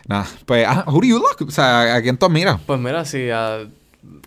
[0.08, 1.36] Nah, pues, ah, who do you look?
[1.46, 2.60] O sea, ¿a quién tú miras?
[2.66, 3.60] Pues mira, sí, ah,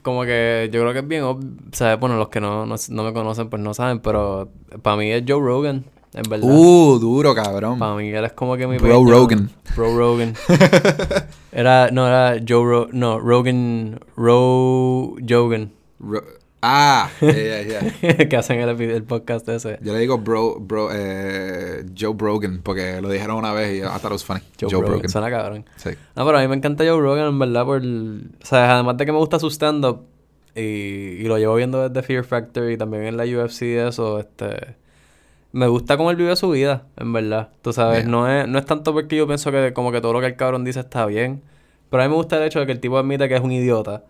[0.01, 1.47] como que yo creo que es bien obvio.
[1.71, 4.49] O sea, bueno, los que no, no, no me conocen, pues no saben, pero
[4.81, 6.47] para mí es Joe Rogan, en verdad.
[6.49, 7.79] Uh, duro, cabrón.
[7.79, 9.49] Para mí él es como que mi Bro pequeño- Rogan.
[9.75, 10.33] Bro Rogan.
[11.51, 15.71] era, no, era Joe Ro no, Rogan, Ro Jogan.
[15.99, 16.23] Ro-
[16.65, 18.17] ah, yeah, yeah, yeah.
[18.29, 19.77] que hacen el, el podcast ese.
[19.81, 23.81] Yo le digo bro, bro, eh, Joe Brogan, porque lo dijeron una vez y I
[23.81, 24.41] thought it was funny.
[24.59, 24.91] Joe, Joe, Rogan.
[24.93, 25.09] Brogan.
[25.09, 25.65] Suena cabrón.
[25.77, 25.91] Sí.
[26.15, 27.81] No, pero a mí me encanta Joe Rogan, en verdad, por...
[27.81, 30.01] O sea, además de que me gusta su stand-up
[30.55, 34.19] y, y lo llevo viendo desde Fear Factor y también en la UFC y eso,
[34.19, 34.75] este...
[35.51, 37.49] me gusta cómo él vive su vida, en verdad.
[37.61, 40.19] Tú sabes, no, es, no es tanto porque yo pienso que como que todo lo
[40.19, 41.41] que el cabrón dice está bien.
[41.89, 43.51] Pero a mí me gusta el hecho de que el tipo admite que es un
[43.51, 44.03] idiota.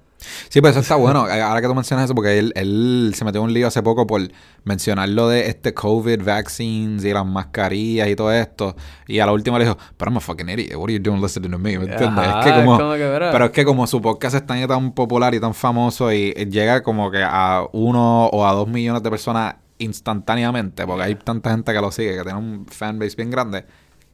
[0.49, 1.19] Sí, pues eso está bueno.
[1.21, 4.07] Ahora que tú mencionas eso, porque él, él se metió en un lío hace poco
[4.07, 4.21] por
[4.63, 8.75] mencionar lo de este COVID vaccines y las mascarillas y todo esto.
[9.07, 10.75] Y a la última le dijo, pero I'm a fucking idiot.
[10.75, 11.77] What are you doing listening to me?
[11.77, 12.25] ¿Me entiendes?
[12.25, 15.33] Ajá, es que como, que, pero es que como su podcast es tan, tan popular
[15.35, 19.55] y tan famoso y llega como que a uno o a dos millones de personas
[19.77, 23.65] instantáneamente, porque hay tanta gente que lo sigue, que tiene un fanbase bien grande,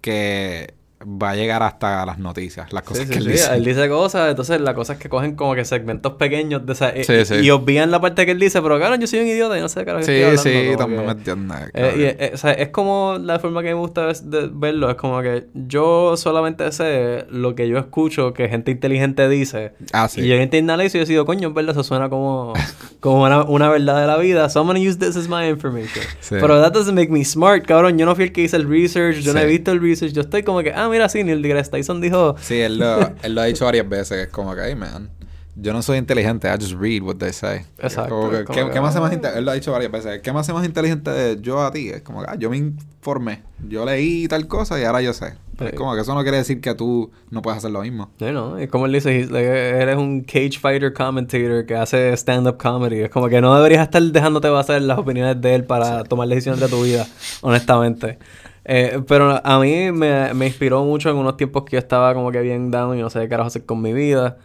[0.02, 0.74] que
[1.06, 3.32] va a llegar hasta las noticias, las cosas Sí, que sí, él sí.
[3.32, 3.54] dice.
[3.56, 6.92] Él dice cosas, entonces la cosa es que cogen como que segmentos pequeños de esa,
[7.04, 7.36] Sí, y, sí.
[7.36, 9.70] y obvían la parte que él dice, pero claro, yo soy un idiota y no
[9.70, 11.58] sé qué Sí, estoy hablando, sí, también que- me entiendes.
[11.62, 12.00] Eh, cabrón.
[12.00, 14.90] y, eh, o sea, es como la forma que me gusta es de verlo.
[14.90, 19.74] Es como que yo solamente sé lo que yo escucho que gente inteligente dice.
[19.94, 20.22] Ah, sí.
[20.22, 22.54] Y yo internalizo y yo digo, coño, es verdad, eso suena como,
[23.00, 24.50] como una, una verdad de la vida.
[24.50, 26.04] So I'm gonna use this as my information.
[26.20, 26.36] Sí.
[26.40, 27.98] Pero that doesn't make me smart, cabrón.
[27.98, 29.50] Yo no fui el que hice el research, yo no he Sí.
[29.50, 30.14] visto el research.
[30.14, 32.36] Yo estoy como que, ah, mira, sí, Neil deGrasse Tyson dijo...
[32.40, 35.10] Sí, él lo, él lo ha dicho varias veces, que es como que, hey, man,
[35.56, 37.62] yo no soy inteligente, I just read what they say.
[37.80, 40.32] Exacto, que, ¿qué, que, qué hace más inte- Él lo ha dicho varias veces, ¿qué
[40.32, 41.90] me hace más inteligente de yo a ti?
[41.90, 45.34] Es como que, ah, yo me informé, yo leí tal cosa y ahora yo sé.
[45.60, 45.68] Sí.
[45.68, 48.10] Es como que eso no quiere decir que tú no puedes hacer lo mismo.
[48.20, 52.58] No, no, es como él dice, like, eres un cage fighter commentator que hace stand-up
[52.58, 53.02] comedy.
[53.02, 56.62] Es como que no deberías estar dejándote basar las opiniones de él para tomar decisiones
[56.62, 57.06] de tu vida,
[57.42, 58.18] honestamente.
[58.66, 62.32] Eh, pero a mí me, me inspiró mucho en unos tiempos que yo estaba como
[62.32, 64.38] que bien down y no sé qué carajo hacer con mi vida.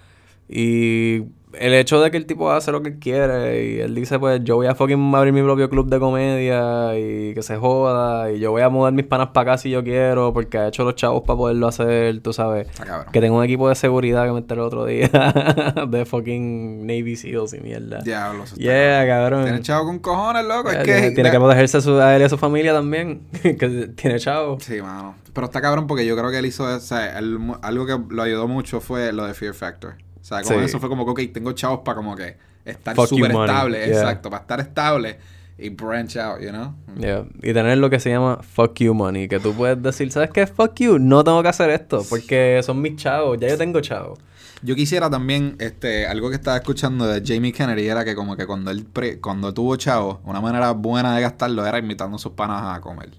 [0.48, 4.40] Y el hecho de que el tipo hace lo que quiere y él dice, pues
[4.44, 8.38] yo voy a fucking abrir mi propio club de comedia y que se joda y
[8.40, 10.96] yo voy a mudar mis panas para acá si yo quiero porque ha hecho los
[10.96, 12.68] chavos para poderlo hacer, tú sabes.
[12.78, 13.06] Cabrón.
[13.12, 15.08] Que tengo un equipo de seguridad que me enteré el otro día
[15.88, 18.00] de fucking Navy SEALs y mierda.
[18.00, 19.44] Diablo, eso Yeah, cabrón.
[19.44, 20.70] Tiene chavo con cojones, loco.
[20.70, 21.10] Es tiene, que.
[21.12, 23.22] tiene que protegerse a, su- a él y a su familia también.
[23.42, 24.58] que tiene chavo.
[24.60, 25.14] Sí, mano.
[25.32, 28.22] Pero está cabrón porque yo creo que él hizo, o sea, él algo que lo
[28.22, 29.94] ayudó mucho fue lo de Fear Factor.
[30.26, 30.64] O sea, como Sí.
[30.64, 33.78] eso fue como que, ok, tengo chavos para como que estar súper estable.
[33.78, 33.86] Yeah.
[34.00, 35.18] Exacto, para estar estable
[35.56, 36.74] y branch out, you know?
[36.98, 37.26] Yeah.
[37.44, 39.28] Y tener lo que se llama fuck you money.
[39.28, 40.48] Que tú puedes decir, ¿sabes qué?
[40.48, 40.98] Fuck you.
[40.98, 43.38] No tengo que hacer esto porque son mis chavos.
[43.38, 44.18] Ya yo tengo chavos.
[44.62, 48.46] Yo quisiera también, este, algo que estaba escuchando de Jamie Kennedy era que como que
[48.46, 52.32] cuando él pre- cuando tuvo chavos, una manera buena de gastarlo era invitando a sus
[52.32, 53.10] panas a comer.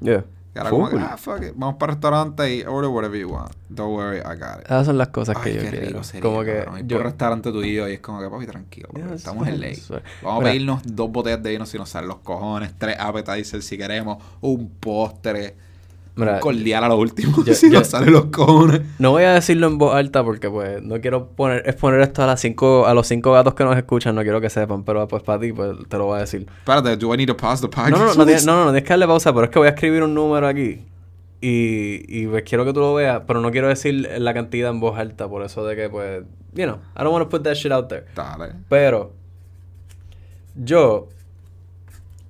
[0.00, 0.24] Yeah.
[0.68, 3.52] Como que, ah, fuck it, vamos para el restaurante y order whatever you want.
[3.68, 4.66] Don't worry, I got it.
[4.66, 5.86] Esas son las cosas Ay, que yo qué quiero.
[5.86, 6.96] rico sería, como que yo...
[6.98, 8.88] por restaurante tuyo y es como que, papi, tranquilo.
[9.14, 9.82] estamos en ley.
[10.22, 10.50] Vamos Mira.
[10.50, 14.22] a pedirnos dos botellas de vino si nos salen los cojones, tres appetizers si queremos,
[14.40, 15.56] un postre,
[16.16, 18.82] Mira, cordial a lo último yo- si yo- nos salen los cojones.
[18.98, 22.26] No voy a decirlo en voz alta porque pues no quiero poner exponer esto a
[22.26, 25.22] las cinco a los cinco gatos que nos escuchan, no quiero que sepan, pero pues
[25.22, 26.46] para ti pues te lo voy a decir.
[26.58, 27.90] Espérate, do I need to pause the podcast?
[27.92, 29.58] No, no, no, no, tienes- no, no, no tienes que darle pausa, pero es que
[29.58, 30.84] voy a escribir un número aquí.
[31.42, 34.78] Y, y pues quiero que tú lo veas, pero no quiero decir la cantidad en
[34.80, 37.54] voz alta, por eso de que pues, you know, I don't want to put that
[37.54, 38.04] shit out there.
[38.14, 38.52] Dale.
[38.68, 39.12] Pero
[40.54, 41.08] yo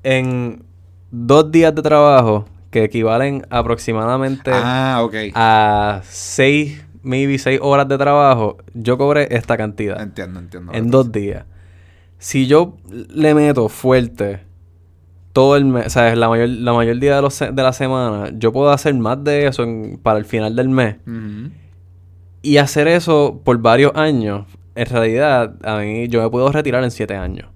[0.03, 0.62] en
[1.11, 5.14] dos días de trabajo que equivalen aproximadamente Ah, ok.
[5.35, 10.73] a seis, maybe seis horas de trabajo, yo cobré esta cantidad Entiendo, entiendo.
[10.73, 11.45] en dos días.
[12.18, 12.77] Si yo
[13.09, 14.41] le meto fuerte
[15.33, 16.18] todo el mes, ¿sabes?
[16.18, 19.47] La mayor, la mayor día de, los de la semana, yo puedo hacer más de
[19.47, 20.97] eso en- para el final del mes.
[22.43, 26.91] Y hacer eso por varios años, en realidad, a mí yo me puedo retirar en
[26.91, 27.49] siete años.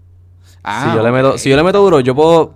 [0.63, 2.55] Ah, si, yo le meto, si yo le meto duro, yo puedo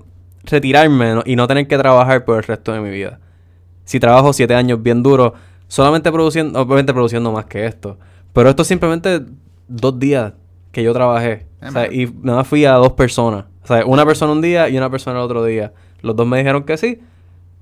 [0.49, 3.21] retirarme y no tener que trabajar por el resto de mi vida.
[3.85, 5.35] Si trabajo siete años bien duro,
[5.67, 7.99] solamente produciendo, obviamente produciendo más que esto.
[8.33, 9.23] Pero esto es simplemente
[9.67, 10.33] dos días
[10.73, 11.47] que yo trabajé.
[11.61, 11.93] O sea, man.
[11.93, 13.47] y nada más fui a dos personas.
[13.63, 15.73] O sea, una persona un día y una persona el otro día.
[16.03, 17.01] Los dos me dijeron que sí.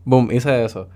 [0.05, 0.89] Boom, hice eso.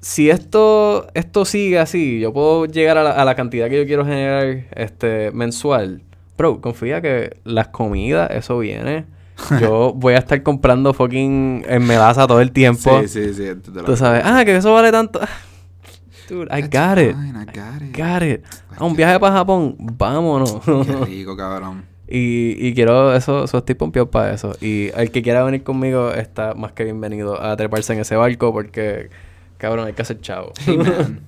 [0.00, 3.86] Si esto, esto sigue así, yo puedo llegar a la, a la cantidad que yo
[3.86, 6.02] quiero generar este, mensual.
[6.36, 9.06] Bro, confía que las comidas, eso viene.
[9.60, 13.00] Yo voy a estar comprando fucking en melaza todo el tiempo.
[13.02, 13.44] Sí, sí, sí.
[13.62, 15.20] Tú que- sabes, ah, que eso vale tanto.
[16.28, 17.16] Dude, I got it.
[17.16, 17.96] I got it.
[17.96, 18.44] Got it.
[18.76, 20.60] A un viaje para Japón, vámonos.
[20.64, 21.84] Qué rico, cabrón.
[22.06, 24.54] y, y quiero eso, eso estoy pompeado para eso.
[24.60, 28.52] Y el que quiera venir conmigo está más que bienvenido a treparse en ese barco
[28.52, 29.08] porque,
[29.56, 30.52] cabrón, hay que hacer chavo.
[30.66, 31.20] Hey, man.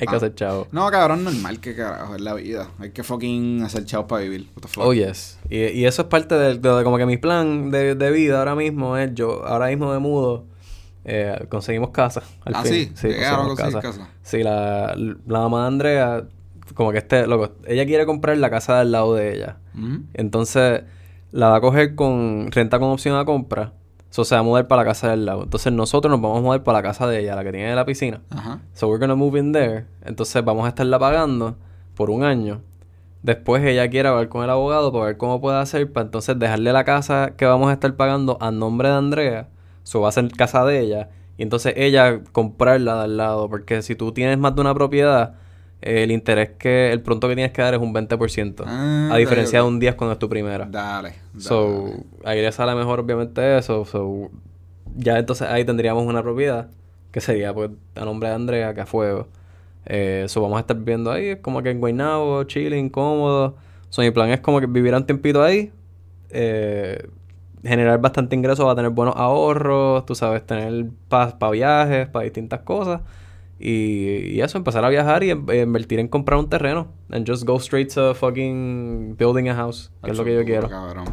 [0.00, 0.16] Hay que Ah.
[0.18, 0.66] hacer chavo.
[0.72, 2.68] No, cabrón, normal que carajo, es la vida.
[2.78, 4.48] Hay que fucking hacer chavos para vivir.
[4.56, 4.84] What the fuck?
[4.84, 5.38] Oh, yes.
[5.50, 8.38] Y, y eso es parte de, de- de como que mi plan de, de vida
[8.38, 10.44] ahora mismo es yo, ahora mismo me mudo.
[11.10, 12.22] eh, conseguimos casa.
[12.44, 12.92] Al Ah, fin.
[12.94, 14.12] sí, llegaron a conseguimos conseguir casa.
[14.22, 14.94] Sí, la,
[15.26, 16.24] la mamá de Andrea,
[16.74, 19.56] como que este, loco, ella quiere comprar la casa del lado de ella.
[20.12, 20.82] Entonces,
[21.32, 23.72] la va a coger con renta con opción a compra.
[24.10, 25.44] So se va a mudar para la casa del lado.
[25.44, 27.84] Entonces nosotros nos vamos a mudar para la casa de ella, la que tiene la
[27.84, 28.22] piscina.
[28.30, 28.60] Ajá.
[28.72, 29.86] So we're gonna move in there.
[30.04, 31.56] Entonces vamos a estarla pagando
[31.94, 32.62] por un año.
[33.22, 36.72] Después ella quiere hablar con el abogado para ver cómo puede hacer para entonces dejarle
[36.72, 39.48] la casa que vamos a estar pagando a nombre de Andrea.
[39.82, 41.10] So va a ser casa de ella.
[41.36, 43.48] Y entonces ella comprarla de al lado.
[43.48, 45.34] Porque si tú tienes más de una propiedad,
[45.80, 48.64] el interés que, el pronto que tienes que dar es un 20%.
[48.66, 50.66] Ah, a diferencia de un 10 cuando es tu primera.
[50.70, 51.10] Dale.
[51.10, 51.14] dale.
[51.38, 51.92] So,
[52.24, 53.84] ahí le sale mejor obviamente eso.
[53.84, 54.30] So,
[54.96, 56.68] ya entonces ahí tendríamos una propiedad
[57.12, 59.28] que sería pues a nombre de Andrea, que a fuego.
[59.86, 63.56] Eh, so, vamos a estar viviendo ahí, como que en Guaynabo, chilling, cómodo.
[63.88, 65.72] So, mi plan es como que vivir un tiempito ahí,
[66.30, 67.08] eh,
[67.62, 72.60] generar bastante ingreso, va a tener buenos ahorros, tú sabes, tener para viajes, para distintas
[72.60, 73.00] cosas.
[73.60, 76.88] Y, y eso, empezar a viajar y en- invertir en comprar un terreno.
[77.10, 80.68] And just go straight to fucking building a house, que es lo que yo quiero.
[80.68, 81.06] Cabrón.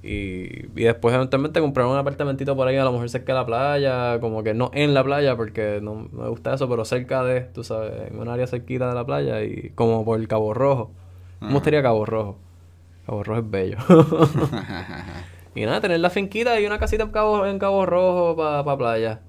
[0.00, 3.44] Y, y después eventualmente comprar un apartamentito por ahí, a lo mejor cerca de la
[3.46, 7.40] playa, como que no en la playa, porque no me gusta eso, pero cerca de,
[7.40, 10.92] tú sabes, en un área cerquita de la playa y como por el Cabo Rojo.
[11.40, 12.38] Me gustaría Cabo Rojo.
[13.06, 13.76] Cabo Rojo es bello.
[15.54, 19.20] y nada, tener la finquita y una casita en Cabo, en Cabo Rojo para playa.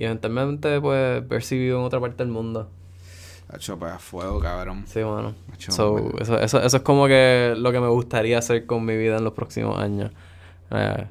[0.00, 1.22] Y eventualmente, pues,
[1.58, 2.70] vivo en otra parte del mundo.
[3.52, 4.84] Hacho, pues a fuego, cabrón.
[4.86, 5.34] Sí, mano.
[5.46, 8.96] Macho, So, eso, eso, eso es como que lo que me gustaría hacer con mi
[8.96, 10.10] vida en los próximos años.
[10.70, 11.04] Eh,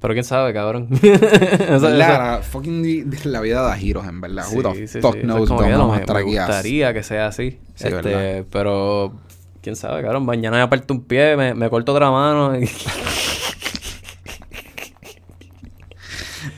[0.00, 0.88] pero quién sabe, cabrón.
[1.02, 4.44] Eso- La fucking la vida da giros, en verdad.
[4.44, 5.18] Sí, sí, fuck sí.
[5.20, 6.30] Eso knows no, vamos a me, estar me aquí?
[6.38, 7.58] gustaría que sea así.
[7.74, 8.44] Sí, este, ¿verdad?
[8.50, 9.12] pero
[9.60, 10.24] quién sabe, cabrón.
[10.24, 12.58] Mañana me aparto un pie, me, me corto otra mano.
[12.58, 12.70] y-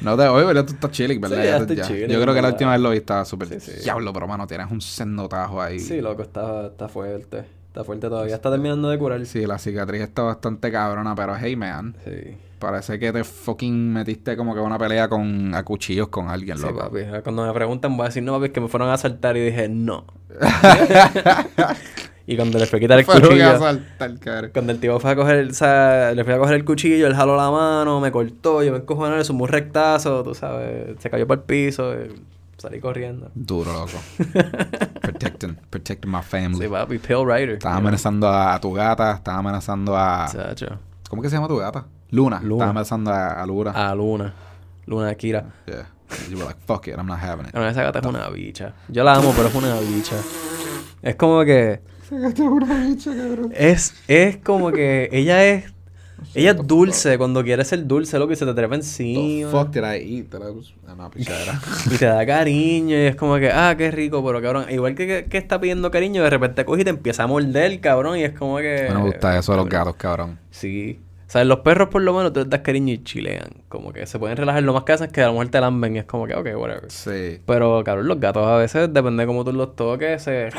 [0.00, 0.64] No te oye, ¿verdad?
[0.66, 1.36] Tú estás chilling, ¿verdad?
[1.38, 1.82] Sí, Ya ya te- estoy ya.
[1.86, 3.72] chilling, Yo creo que la última vez lo vi estaba súper Sí, sí.
[3.82, 5.78] diablo, pero mano, tienes un sendotajo ahí.
[5.80, 7.44] sí, loco, está, está fuerte.
[7.68, 8.34] Está fuerte todavía.
[8.36, 9.24] Está terminando de curar.
[9.26, 11.94] Sí, la cicatriz está bastante cabrona, pero hey, man.
[12.04, 12.36] Sí.
[12.58, 16.64] Parece que te fucking metiste como que una pelea con a cuchillos con alguien, Sí,
[16.64, 16.78] loco.
[16.78, 17.00] papi.
[17.22, 19.44] Cuando me preguntan, voy a decir, no, papi, es que me fueron a asaltar y
[19.44, 20.06] dije, no.
[22.26, 25.36] y cuando le fui a quitar el cuchillo, asaltar, cuando el tipo fue a coger,
[25.36, 28.62] el- o sea, le fui a coger el cuchillo, él jaló la mano, me cortó,
[28.62, 32.10] yo me encojoné, le sumó un rectazo, tú sabes, se cayó para el piso, y
[32.56, 33.30] salí corriendo.
[33.34, 33.98] Duro, loco.
[35.02, 36.62] protecting, protecting my family.
[36.64, 37.50] Sí, papi, Pale Rider.
[37.54, 40.26] Estaba amenazando a, a tu gata, estaba amenazando a...
[40.30, 40.78] Chacho.
[41.08, 41.86] ¿Cómo que se llama tu gata?
[42.10, 42.40] Luna.
[42.40, 42.54] Luna.
[42.54, 43.70] Estaba amenazando a, a Luna.
[43.70, 44.34] A Luna.
[44.86, 45.44] Luna de Kira.
[45.66, 45.86] Yeah.
[46.30, 47.54] You were like, fuck it, I'm not having it.
[47.54, 48.72] Esa gata es una bicha.
[48.88, 50.16] Yo la amo, pero es una bicha.
[51.02, 51.80] Es como que...
[53.52, 55.72] Es, es como que ella es...
[56.34, 59.50] Ella es dulce cuando quiere ser dulce, lo que se te trepa The encima.
[59.50, 60.30] fuck did I eat?
[60.30, 60.72] That I was...
[60.90, 61.60] Una pichadera.
[61.90, 65.06] Y te da cariño y es como que, ah, qué rico, pero cabrón, igual que,
[65.06, 68.24] que, que está pidiendo cariño, de repente coge y te empieza a morder, cabrón, y
[68.24, 68.88] es como que...
[68.90, 70.38] No me gusta eso de los gatos, cabrón.
[70.50, 70.98] Sí.
[71.26, 73.48] O sea, los perros por lo menos tú les das cariño y chilean.
[73.68, 75.60] Como que se pueden relajar lo más que hacen es que a lo mejor te
[75.60, 76.84] lamben y es como que, ok, whatever.
[76.88, 77.40] Sí.
[77.44, 80.50] Pero, cabrón, los gatos a veces, depende de cómo tú los toques, se...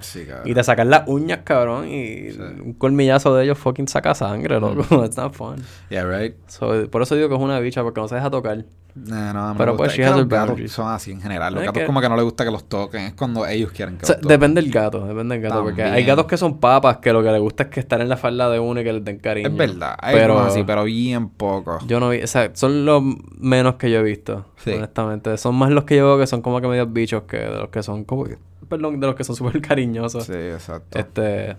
[0.00, 0.48] Sí, cabrón.
[0.48, 2.38] Y te sacan las uñas, cabrón, y Sí.
[2.40, 4.82] un colmillazo de ellos fucking saca sangre, loco.
[5.04, 5.62] It's not fun.
[5.88, 6.34] Yeah, right?
[6.48, 8.64] So, por eso digo que es una bicha, porque no se deja tocar.
[8.94, 11.54] No, no, no Pero pues, she has los gatos son así en general.
[11.54, 13.02] Los Es gatos que- como que no les gusta que los toquen.
[13.02, 14.40] Es cuando ellos quieren que O sea, los toquen.
[14.40, 15.62] depende del gato, depende del gato.
[15.62, 18.08] Porque hay gatos que son papas que lo que les gusta es que estar en
[18.08, 19.48] la falda de uno y que les den cariño.
[19.48, 19.94] Es verdad.
[20.08, 21.86] Hay pero así, pero bien pocos.
[21.86, 23.02] yo no vi, o sea, son los
[23.38, 24.72] menos que yo he visto, Sí.
[24.72, 25.36] honestamente.
[25.38, 27.68] Son más los que yo veo que son como que medios bichos que de los
[27.68, 28.24] que son como
[28.68, 30.24] perdón, de los que son súper cariñosos.
[30.24, 30.98] Sí, exacto.
[30.98, 31.56] Este,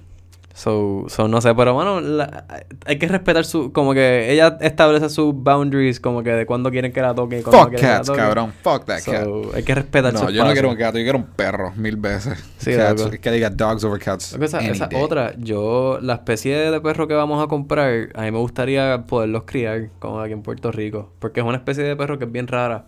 [0.60, 2.46] so, so, no sé, pero bueno, la-
[2.86, 6.92] hay que respetar su, como que ella establece sus boundaries, como que de cuándo quieren
[6.92, 8.20] que la toque Fuck cats, toque.
[8.20, 8.52] cabrón.
[8.62, 9.24] Fuck that cat.
[9.24, 11.72] So, hay que respetar su No, yo no quiero un gato, yo quiero un perro,
[11.78, 12.44] mil veces.
[12.58, 14.34] Sí, cats, que diga dogs over cats.
[14.34, 15.02] Esa, any esa day.
[15.02, 19.44] otra, yo, la especie de perro que vamos a comprar, a mí me gustaría poderlos
[19.46, 21.14] criar como aquí en Puerto Rico.
[21.20, 22.86] Porque es una especie de perro que es bien rara.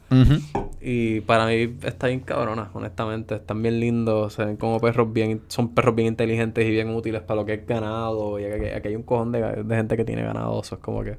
[0.84, 3.36] Y para mí está bien cabrona, honestamente.
[3.36, 7.22] Están bien lindos, se ven como perros bien, son perros bien inteligentes y bien útiles
[7.22, 8.40] para lo que ganado.
[8.40, 10.62] Y aquí, aquí hay un cojón de, de gente que tiene ganado.
[10.62, 11.18] Eso es como que,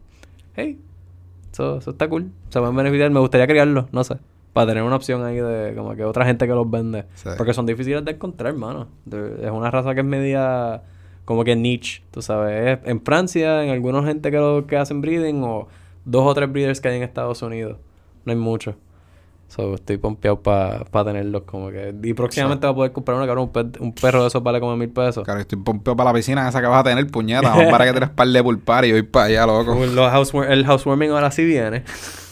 [0.54, 0.78] hey,
[1.52, 2.30] eso, eso está cool.
[2.48, 3.10] Se pueden beneficiar.
[3.10, 4.16] Me gustaría criarlos, no sé.
[4.52, 7.04] Para tener una opción ahí de como que otra gente que los vende.
[7.14, 7.30] Sí.
[7.38, 8.88] Porque son difíciles de encontrar, hermano.
[9.10, 10.82] Es una raza que es media
[11.24, 12.78] como que niche, tú sabes.
[12.80, 15.68] Es en Francia, en algunos gente que, lo, que hacen breeding o
[16.04, 17.78] dos o tres breeders que hay en Estados Unidos.
[18.24, 18.74] No hay mucho.
[19.54, 21.94] So, estoy pompeado para tenerlos como que...
[22.02, 24.60] Y próximamente voy a poder comprar una, cabrón, un, pe- un perro de esos vale
[24.60, 25.24] como mil pesos.
[25.24, 27.52] Claro, estoy pompeo para la piscina esa que vas a tener, puñeta.
[27.70, 29.74] Para que tienes par de pulpar y voy para allá, loco.
[29.74, 31.82] Los housewar- el housewarming ahora sí viene.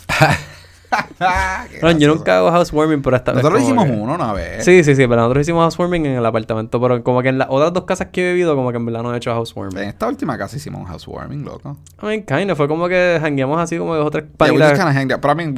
[1.82, 4.64] No, yo nunca hago housewarming, pero vez Nosotros como hicimos que- uno una vez.
[4.64, 7.48] Sí, sí, sí, pero nosotros hicimos housewarming en el apartamento, pero como que en las
[7.50, 9.78] otras dos casas que he vivido, como que en verdad no he hecho En housewarming.
[9.84, 11.76] esta última casa hicimos un housewarming, loco.
[12.02, 14.60] I mean, kinda, fue como que jangueamos así como dos o tres Yeah, we just
[14.60, 14.78] panitas.
[15.20, 15.54] But I mean,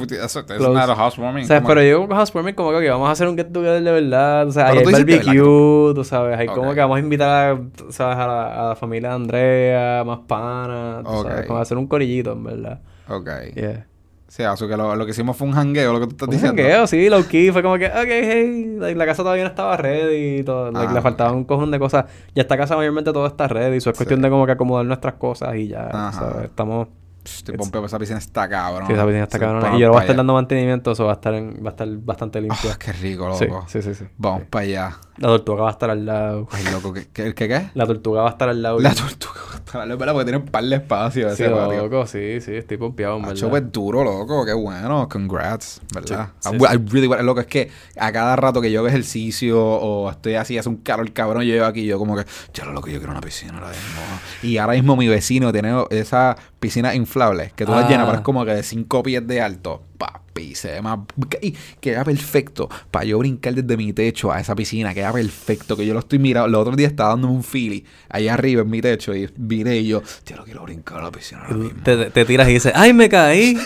[0.55, 0.73] es Close.
[0.79, 1.43] not a housewarming.
[1.43, 3.51] O sea, como- pero yo con housewarming como que ok, vamos a hacer un get
[3.51, 6.73] together de verdad, o sea, Pero hay barbecue, tú sabes, hay como Ok.
[6.75, 11.01] que vamos a invitar, a, sabes, a la, a la familia de Andrea, más pana,
[11.03, 11.47] tú sabes, Ok.
[11.47, 12.79] como hacer un corillito, en verdad.
[13.09, 13.29] Ok.
[13.55, 13.87] Yeah.
[14.35, 16.31] Sí, eso que lo, lo que hicimos fue un hangueo, lo que tú estás Un
[16.33, 16.59] diciendo.
[16.63, 19.77] jangueo, sí, low key, fue como que, ok, hey, like, la casa todavía no estaba
[19.77, 21.37] ready y todo, like, Ah, le faltaba ok.
[21.37, 22.05] un cojón de cosas.
[22.33, 24.23] Ya esta casa mayormente todo está ready, eso es cuestión Sí.
[24.23, 26.11] de como que acomodar nuestras cosas y ya, Ajá.
[26.13, 26.45] ¿sabes?
[26.45, 26.87] Estamos...
[27.23, 28.85] Estoy pompeo, esa piscina está cabrón.
[28.87, 31.13] Sí, esa piscina está van Y yo voy a estar dando mantenimiento, eso va a
[31.13, 32.69] estar, en- va a estar bastante limpio.
[32.73, 33.65] Ah, qué rico, sí, loco.
[33.67, 34.03] sí, sí, sí.
[34.17, 34.47] Vamos Sí.
[34.49, 34.97] para allá.
[35.17, 36.47] La tortuga va a estar al lado.
[36.51, 37.69] Ay, loco, ¿qué, qué, qué, qué?
[37.75, 38.79] La tortuga va a estar al lado.
[38.79, 39.33] La tortuga.
[39.65, 43.17] Es verdad, porque tiene un par de espacios Sí, ese loco, sí, sí, estoy pompeado,
[43.17, 43.49] en verdad.
[43.49, 44.45] pues duro, loco.
[44.45, 45.07] Qué bueno.
[45.09, 46.29] Congrats, ¿verdad?
[46.39, 48.87] Sí, I, sí, I really want- Loco, es que a cada rato que yo hago
[48.87, 52.65] ejercicio o estoy así, hace un calor cabrón, yo llego aquí yo como que, ya
[52.65, 54.01] lo loco, yo quiero una piscina ahora mismo.
[54.43, 57.89] Y ahora mismo mi vecino tiene esa piscina inflable que tú la Ah.
[57.89, 59.81] llenas, pero es como que de 5 pies de alto.
[59.97, 60.19] Papi,
[60.55, 60.99] se ve más...
[61.41, 64.93] Y queda perfecto para yo brincar desde mi techo a esa piscina.
[64.93, 66.47] Queda perfecto, que yo lo estoy mirando.
[66.47, 69.87] El otro día estaba dándome un feeling allá arriba en mi techo y miré y
[69.87, 71.83] yo, ya lo quiero brincar a la piscina ahora mismo.
[71.83, 73.57] Te, tiras y dices, ¡ay, me caí!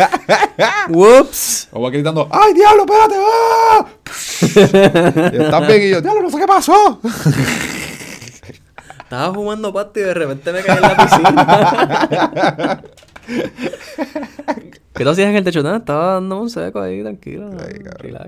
[0.88, 1.68] ¡Whoops!
[1.72, 3.14] O va gritando, ¡ay, diablo, espérate!
[3.18, 3.86] ¡ah!"
[5.32, 7.00] y estás bien y yo, diablo, no sé qué pasó.
[8.98, 12.82] Estaba jugando pasto y de repente me caí en la piscina.
[14.94, 15.62] ¿Qué tú hacías en el techo?
[15.62, 17.50] Nada, estaba dando un seco ahí, tranquilo.
[17.58, 17.80] Ay.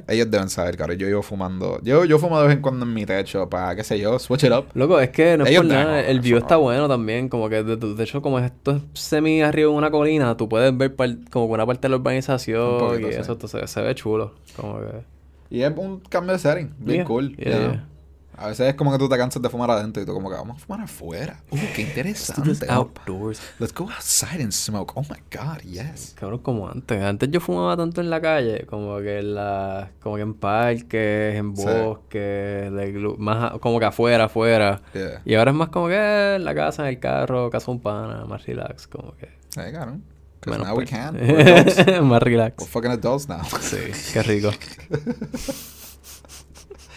[0.08, 0.96] Ellos deben saber, cabrón.
[0.96, 1.80] Yo llevo fumando.
[1.82, 4.44] Yo, yo fumo de vez en cuando en mi techo para, qué sé yo, switch
[4.44, 4.66] it up.
[4.74, 6.00] Loco, es que no es Ellos por nada.
[6.00, 6.62] El view está ¿no?
[6.62, 7.28] bueno también.
[7.28, 10.74] Como que, de, de hecho, como esto es semi arriba de una colina, tú puedes
[10.76, 13.18] ver par- como que una parte de la urbanización poquito, y sí.
[13.20, 14.32] eso entonces, se ve chulo.
[14.56, 15.12] Como que...
[15.50, 16.72] Y es un cambio de setting.
[16.78, 17.36] Bien Yeah, cool.
[17.36, 17.88] yeah, yeah.
[18.36, 20.36] A veces es como que tú te cansas de fumar adentro y tú como que
[20.36, 21.42] vamos a fumar afuera.
[21.50, 22.66] Uh, qué interesante.
[22.68, 23.40] Outdoors.
[23.58, 24.92] Let's go outside and smoke.
[24.96, 26.14] Oh my God, yes.
[26.18, 27.00] Cabrón, como antes.
[27.02, 31.36] Antes yo fumaba tanto en la calle, como que en la, como que en parques,
[31.36, 31.62] en Sí.
[31.64, 34.80] bosques, like, lu- más como que afuera, afuera.
[34.94, 35.20] Yeah.
[35.24, 37.80] Y ahora es más como que en la casa, en el carro, casa de un
[37.80, 39.28] pana, más relax, como que.
[39.56, 40.02] Hey, cabrón.
[40.40, 41.14] Because menos now we can.
[41.20, 42.02] We're adults.
[42.02, 42.56] más relax.
[42.62, 43.42] We're fucking adults now.
[43.60, 43.76] Sí,
[44.12, 44.50] qué rico.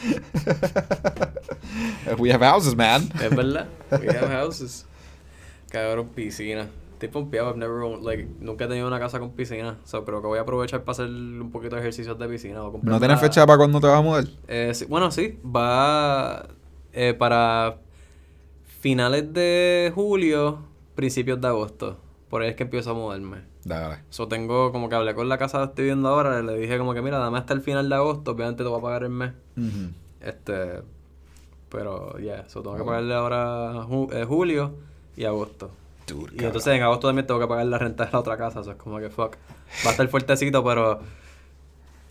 [2.19, 3.09] we have houses, man.
[3.21, 3.67] es verdad.
[3.91, 4.85] We have houses.
[5.69, 6.67] Cabrón, piscina.
[6.93, 9.77] Estoy pompeado, I've never, owned- like, nunca he tenido una casa con piscina.
[9.83, 12.63] So, creo que voy a aprovechar para hacer un poquito de ejercicios de piscina.
[12.63, 14.25] o ¿No tienes fecha para cuándo te vas a mudar?
[14.47, 16.47] Eh, sí, bueno, sí, va
[16.93, 17.77] eh, para
[18.79, 20.59] finales de julio,
[20.95, 21.97] principios de agosto.
[22.29, 23.39] Por ahí es que empiezo a mudarme.
[23.65, 23.97] Dale.
[24.09, 26.93] So tengo como que hablé con la casa que estoy viendo ahora, le dije como
[26.93, 29.33] que mira, dame hasta el final de agosto, obviamente te voy a pagar el mes.
[29.57, 29.91] Ujú.
[30.21, 30.81] Este,
[31.69, 34.71] pero ya, eso tengo que pagarle ahora ju- eh, julio
[35.17, 35.71] y agosto.
[36.07, 38.61] Dude, Y entonces en agosto también tengo que pagar la renta de la otra casa,
[38.61, 39.35] eso es como que fuck.
[39.83, 40.99] Va a estar fuertecito, pero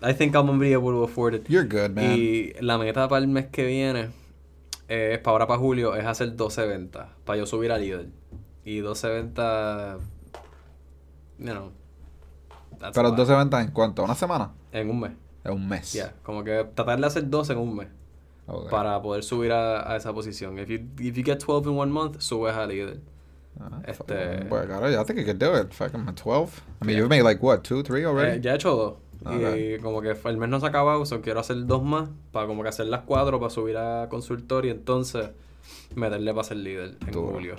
[0.02, 1.48] I think I'm gonna be able to afford it.
[1.48, 2.12] You're good, man.
[2.18, 4.10] Y la meta para el mes que viene,
[4.88, 7.06] eh, para ahora para julio, es hacer 12 ventas.
[7.24, 8.06] Para yo subir a líder.
[8.64, 9.98] Y 12 ventas.
[11.44, 11.70] You know.
[12.78, 13.18] that's Pero a lot.
[13.18, 14.02] 12 ventas en cuánto?
[14.02, 14.50] ¿Una semana?
[14.72, 15.12] En un mes.
[15.44, 15.92] En un mes.
[15.92, 16.14] Ya.
[16.22, 17.88] Como que tratar de hacer 12 en un mes.
[18.46, 18.70] Ok.
[18.70, 20.58] Para poder subir a, a esa posición.
[20.58, 23.00] If you, if you get 12 in one month, subes a líder.
[23.60, 25.72] Ah, este- Pues, claro, I think you could do it.
[25.72, 26.62] Fucking 12.
[26.82, 26.98] I mean, Yeah.
[27.02, 28.38] you've made like, what, two, three already?
[28.38, 28.94] Eh, ya he hecho dos.
[29.32, 29.82] Y Ok.
[29.82, 32.08] como que el mes no se ha acabado, so quiero hacer dos más.
[32.32, 35.30] Para como que hacer las cuatro, para subir a consultor y entonces
[35.94, 37.28] meterle para ser líder en Duro.
[37.32, 37.54] julio.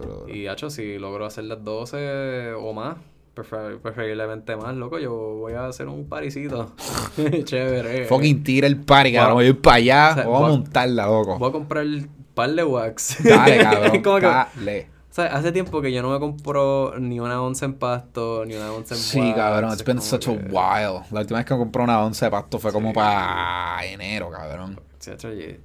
[0.00, 0.26] Duro.
[0.28, 2.96] Y hecho, si logro hacer las 12 o más,
[3.34, 6.72] prefer- preferiblemente más, loco, yo voy a hacer un parisito.
[7.44, 8.06] Chévere.
[8.06, 9.34] Fucking tira el party, a- cabrón.
[9.36, 10.10] Voy a ir para allá.
[10.10, 11.38] O sea, a voy a- montarla, loco.
[11.38, 13.22] Voy a comprar un par de wax.
[13.24, 14.02] Dale, cabrón.
[14.02, 14.88] Como que- Dale.
[15.10, 18.54] o sea, hace tiempo que yo no me compro ni una once en pasto, ni
[18.54, 19.34] una once en Sí, wax.
[19.36, 19.70] cabrón.
[19.72, 21.00] It's been como such a que- while.
[21.12, 22.94] La última vez que compré una once de pasto fue como Sí.
[22.94, 24.80] para enero, cabrón.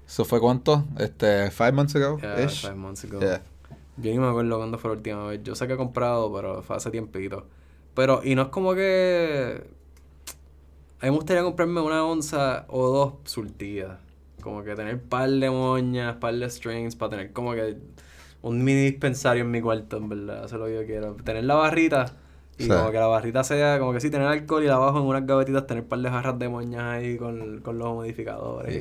[0.05, 0.83] ¿Eso fue cuánto?
[0.97, 2.17] Este, five months ago?
[2.19, 3.21] Yeah, five months ago.
[3.21, 3.41] Yeah.
[4.01, 5.41] Yo ni me acuerdo cuándo fue la última vez.
[5.43, 7.45] Yo sé que he comprado, pero fue hace tiempito.
[7.93, 9.63] Pero, y no es como que.
[11.01, 13.97] A mí me gustaría comprarme una onza o dos surtidas.
[14.41, 17.77] Como que tener par de moñas, par de strings, para tener como que
[18.41, 20.45] un mini dispensario en mi cuarto, en verdad.
[20.45, 21.13] Eso es lo que yo quiero.
[21.23, 22.13] Tener la barrita
[22.57, 22.69] y Sí.
[22.69, 25.25] como que la barrita sea, como que sí, tener alcohol y la abajo en unas
[25.25, 28.73] gavetitas, tener par de jarras de moñas ahí con, con los modificadores.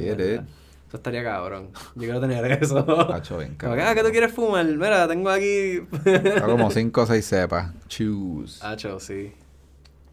[0.89, 1.68] Eso estaría cabrón.
[1.95, 2.78] Yo quiero tener eso.
[3.12, 3.86] Hacho, bien, Como cabrón.
[3.89, 4.64] ah, ¿qué tú quieres fumar?
[4.64, 5.80] Mira, tengo aquí.
[6.03, 7.72] Tengo como cinco o seis cepas.
[7.89, 8.64] Choose.
[8.66, 9.32] Hacho, sí.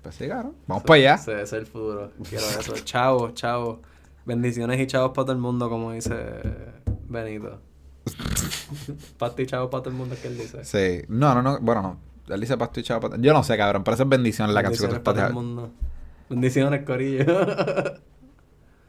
[0.04, 0.54] Pues sí, cabrón.
[0.68, 1.14] Vamos para allá.
[1.16, 2.12] Ese, es el futuro.
[2.30, 2.74] Quiero eso.
[2.84, 3.80] Chao, chao.
[4.26, 6.14] Bendiciones y chavos para todo el mundo, como dice
[7.08, 7.62] Benito.
[9.18, 10.64] Pasti y chavos para todo el mundo es que él dice.
[10.66, 11.06] Sí.
[11.08, 11.60] No, no, no.
[11.60, 11.82] Bueno,
[12.28, 12.34] no.
[12.34, 13.02] Él dice pasto y chavo.
[13.10, 13.84] pato- Yo no sé, cabrón.
[13.84, 15.30] Pero esa es bendición la canción que Bendiciones tú para todo estás...
[15.30, 15.72] el mundo.
[16.30, 17.26] Bendiciones, Corillo.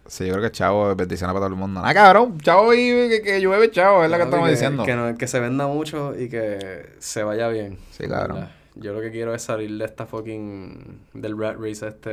[0.09, 1.80] Sí, yo creo que chavo es bendición para todo el mundo.
[1.84, 2.38] Ah, cabrón.
[2.40, 2.78] Chavo y
[3.09, 4.04] que, que llueve, chavo.
[4.04, 4.84] Es la que estamos que- diciendo.
[4.84, 7.78] Que, no- que se venda mucho y que se vaya bien.
[7.90, 8.36] Sí, cabrón.
[8.38, 8.50] ¿verdad?
[8.76, 11.00] Yo lo que quiero es salir de esta fucking...
[11.14, 12.11] Del rat race este...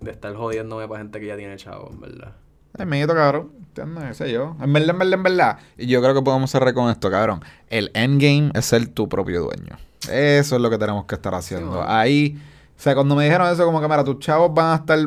[0.00, 2.32] De estar jodiéndome para gente que ya tiene chavos, ¿verdad?
[2.78, 3.50] Es mito, cabrón.
[3.58, 4.04] ¿Entiendes?
[4.08, 4.56] ¿Qué sé yo?
[4.62, 5.58] En verdad, en verdad, en verdad.
[5.76, 7.40] Y yo creo que podemos cerrar con esto, cabrón.
[7.68, 9.76] El endgame es ser tu propio dueño.
[10.10, 11.82] Eso es lo que tenemos que estar haciendo.
[11.82, 12.38] Ahí,
[12.76, 14.98] o sea, cuando me dijeron eso, como que, mira, tus chavos van a estar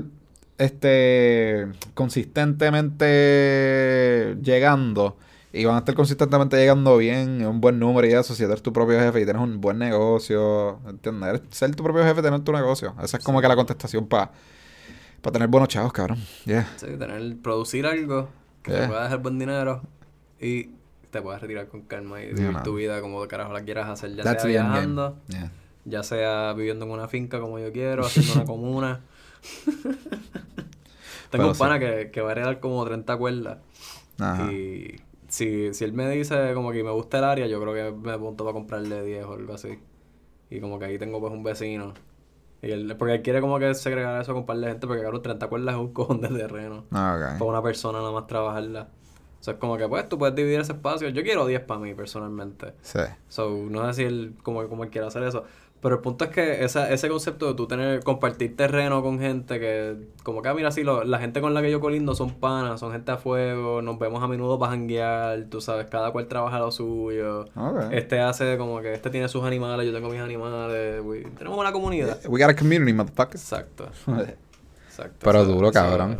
[0.61, 5.17] este consistentemente llegando
[5.53, 8.61] y van a estar consistentemente llegando bien, en un buen número y eso, si eres
[8.61, 11.41] tu propio jefe y tienes un buen negocio, ¿entiendes?
[11.49, 12.93] Ser tu propio jefe, tener tu negocio.
[13.03, 14.31] Esa es como que la contestación para
[15.33, 16.19] tener buenos chavos, cabrón.
[16.45, 16.67] Yeah.
[16.77, 18.29] Sí, tener, producir algo
[18.63, 19.81] que te pueda dejar buen dinero
[20.39, 20.69] y
[21.09, 24.15] te puedas retirar con calma y Yeah, vivir tu vida como carajo la quieras hacer,
[24.15, 25.17] ya That's sea viajando,
[25.83, 29.01] ya sea viviendo en una finca como yo quiero, haciendo una comuna.
[31.29, 31.59] Tengo un sí.
[31.59, 33.57] pana que, que va a heredar como 30 cuerdas
[34.19, 34.51] Ajá.
[34.51, 34.95] y
[35.29, 38.11] si, si él me dice como que me gusta el área, yo creo que me
[38.11, 39.79] apunto para comprarle 10 o algo así.
[40.49, 41.93] Y como que ahí tengo pues un vecino.
[42.61, 45.01] Y él, porque él quiere como que segregar eso con un par de gente porque
[45.01, 48.89] claro, 30 cuerdas es un cojón de terreno Ah, para una persona nada más trabajarla.
[49.39, 51.07] O sea, es como que pues tú puedes dividir ese espacio.
[51.09, 52.73] Yo quiero 10 para mí personalmente.
[52.81, 52.99] Sí.
[53.29, 55.45] So, no sé si él como, como él quiere hacer eso.
[55.81, 59.59] Pero el punto es que esa, ese concepto de tú tener, compartir terreno con gente
[59.59, 62.35] que, como que, ah, mira, sí, lo- la gente con la que yo colindo son
[62.35, 66.27] panas, son gente a fuego, nos vemos a menudo para janguear, tú sabes, cada cual
[66.27, 67.45] trabaja lo suyo.
[67.91, 71.71] Este hace como que este tiene sus animales, yo tengo mis animales, we- tenemos una
[71.71, 72.19] comunidad.
[72.27, 73.41] We got a community, motherfuckers.
[73.41, 73.89] Exacto.
[74.87, 75.17] Exacto.
[75.23, 76.19] Pero duro, eso- cabrón.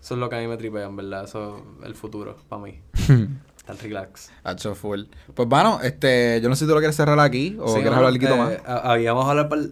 [0.00, 1.24] Eso es lo que a mí me tripea, en verdad.
[1.24, 2.80] Eso es el futuro, para mí.
[3.70, 4.30] Tan relax.
[4.44, 5.02] Hacho full.
[5.34, 7.92] Pues bueno, este, yo no sé si tú lo quieres cerrar aquí o Sí, quieres
[7.92, 8.52] hablar algo más.
[8.52, 9.26] eh, ha- habíamos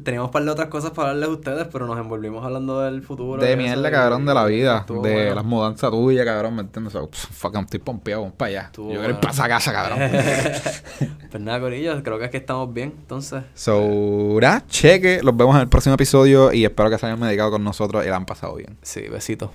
[0.04, 3.02] teníamos un par de otras cosas para hablarles a ustedes, pero nos envolvimos hablando del
[3.02, 3.42] futuro.
[3.42, 4.84] De mierda, cabrón, de la vida.
[4.88, 5.34] De bueno.
[5.34, 6.94] las mudanzas tuyas, cabrón, ¿me entiendes?
[6.94, 8.62] O sea, pff, fuck, estoy pompeado, vamos para allá.
[8.66, 9.20] Estuvo yo quiero ir bueno.
[9.20, 9.98] para esa casa, cabrón.
[11.30, 13.42] pues nada, Corillo, creo que es que estamos bien, entonces.
[13.54, 14.38] so,
[14.68, 15.20] cheque.
[15.22, 18.08] Los vemos en el próximo episodio y espero que se hayan medicado con nosotros y
[18.08, 18.76] la han pasado bien.
[18.82, 19.50] Sí, besitos.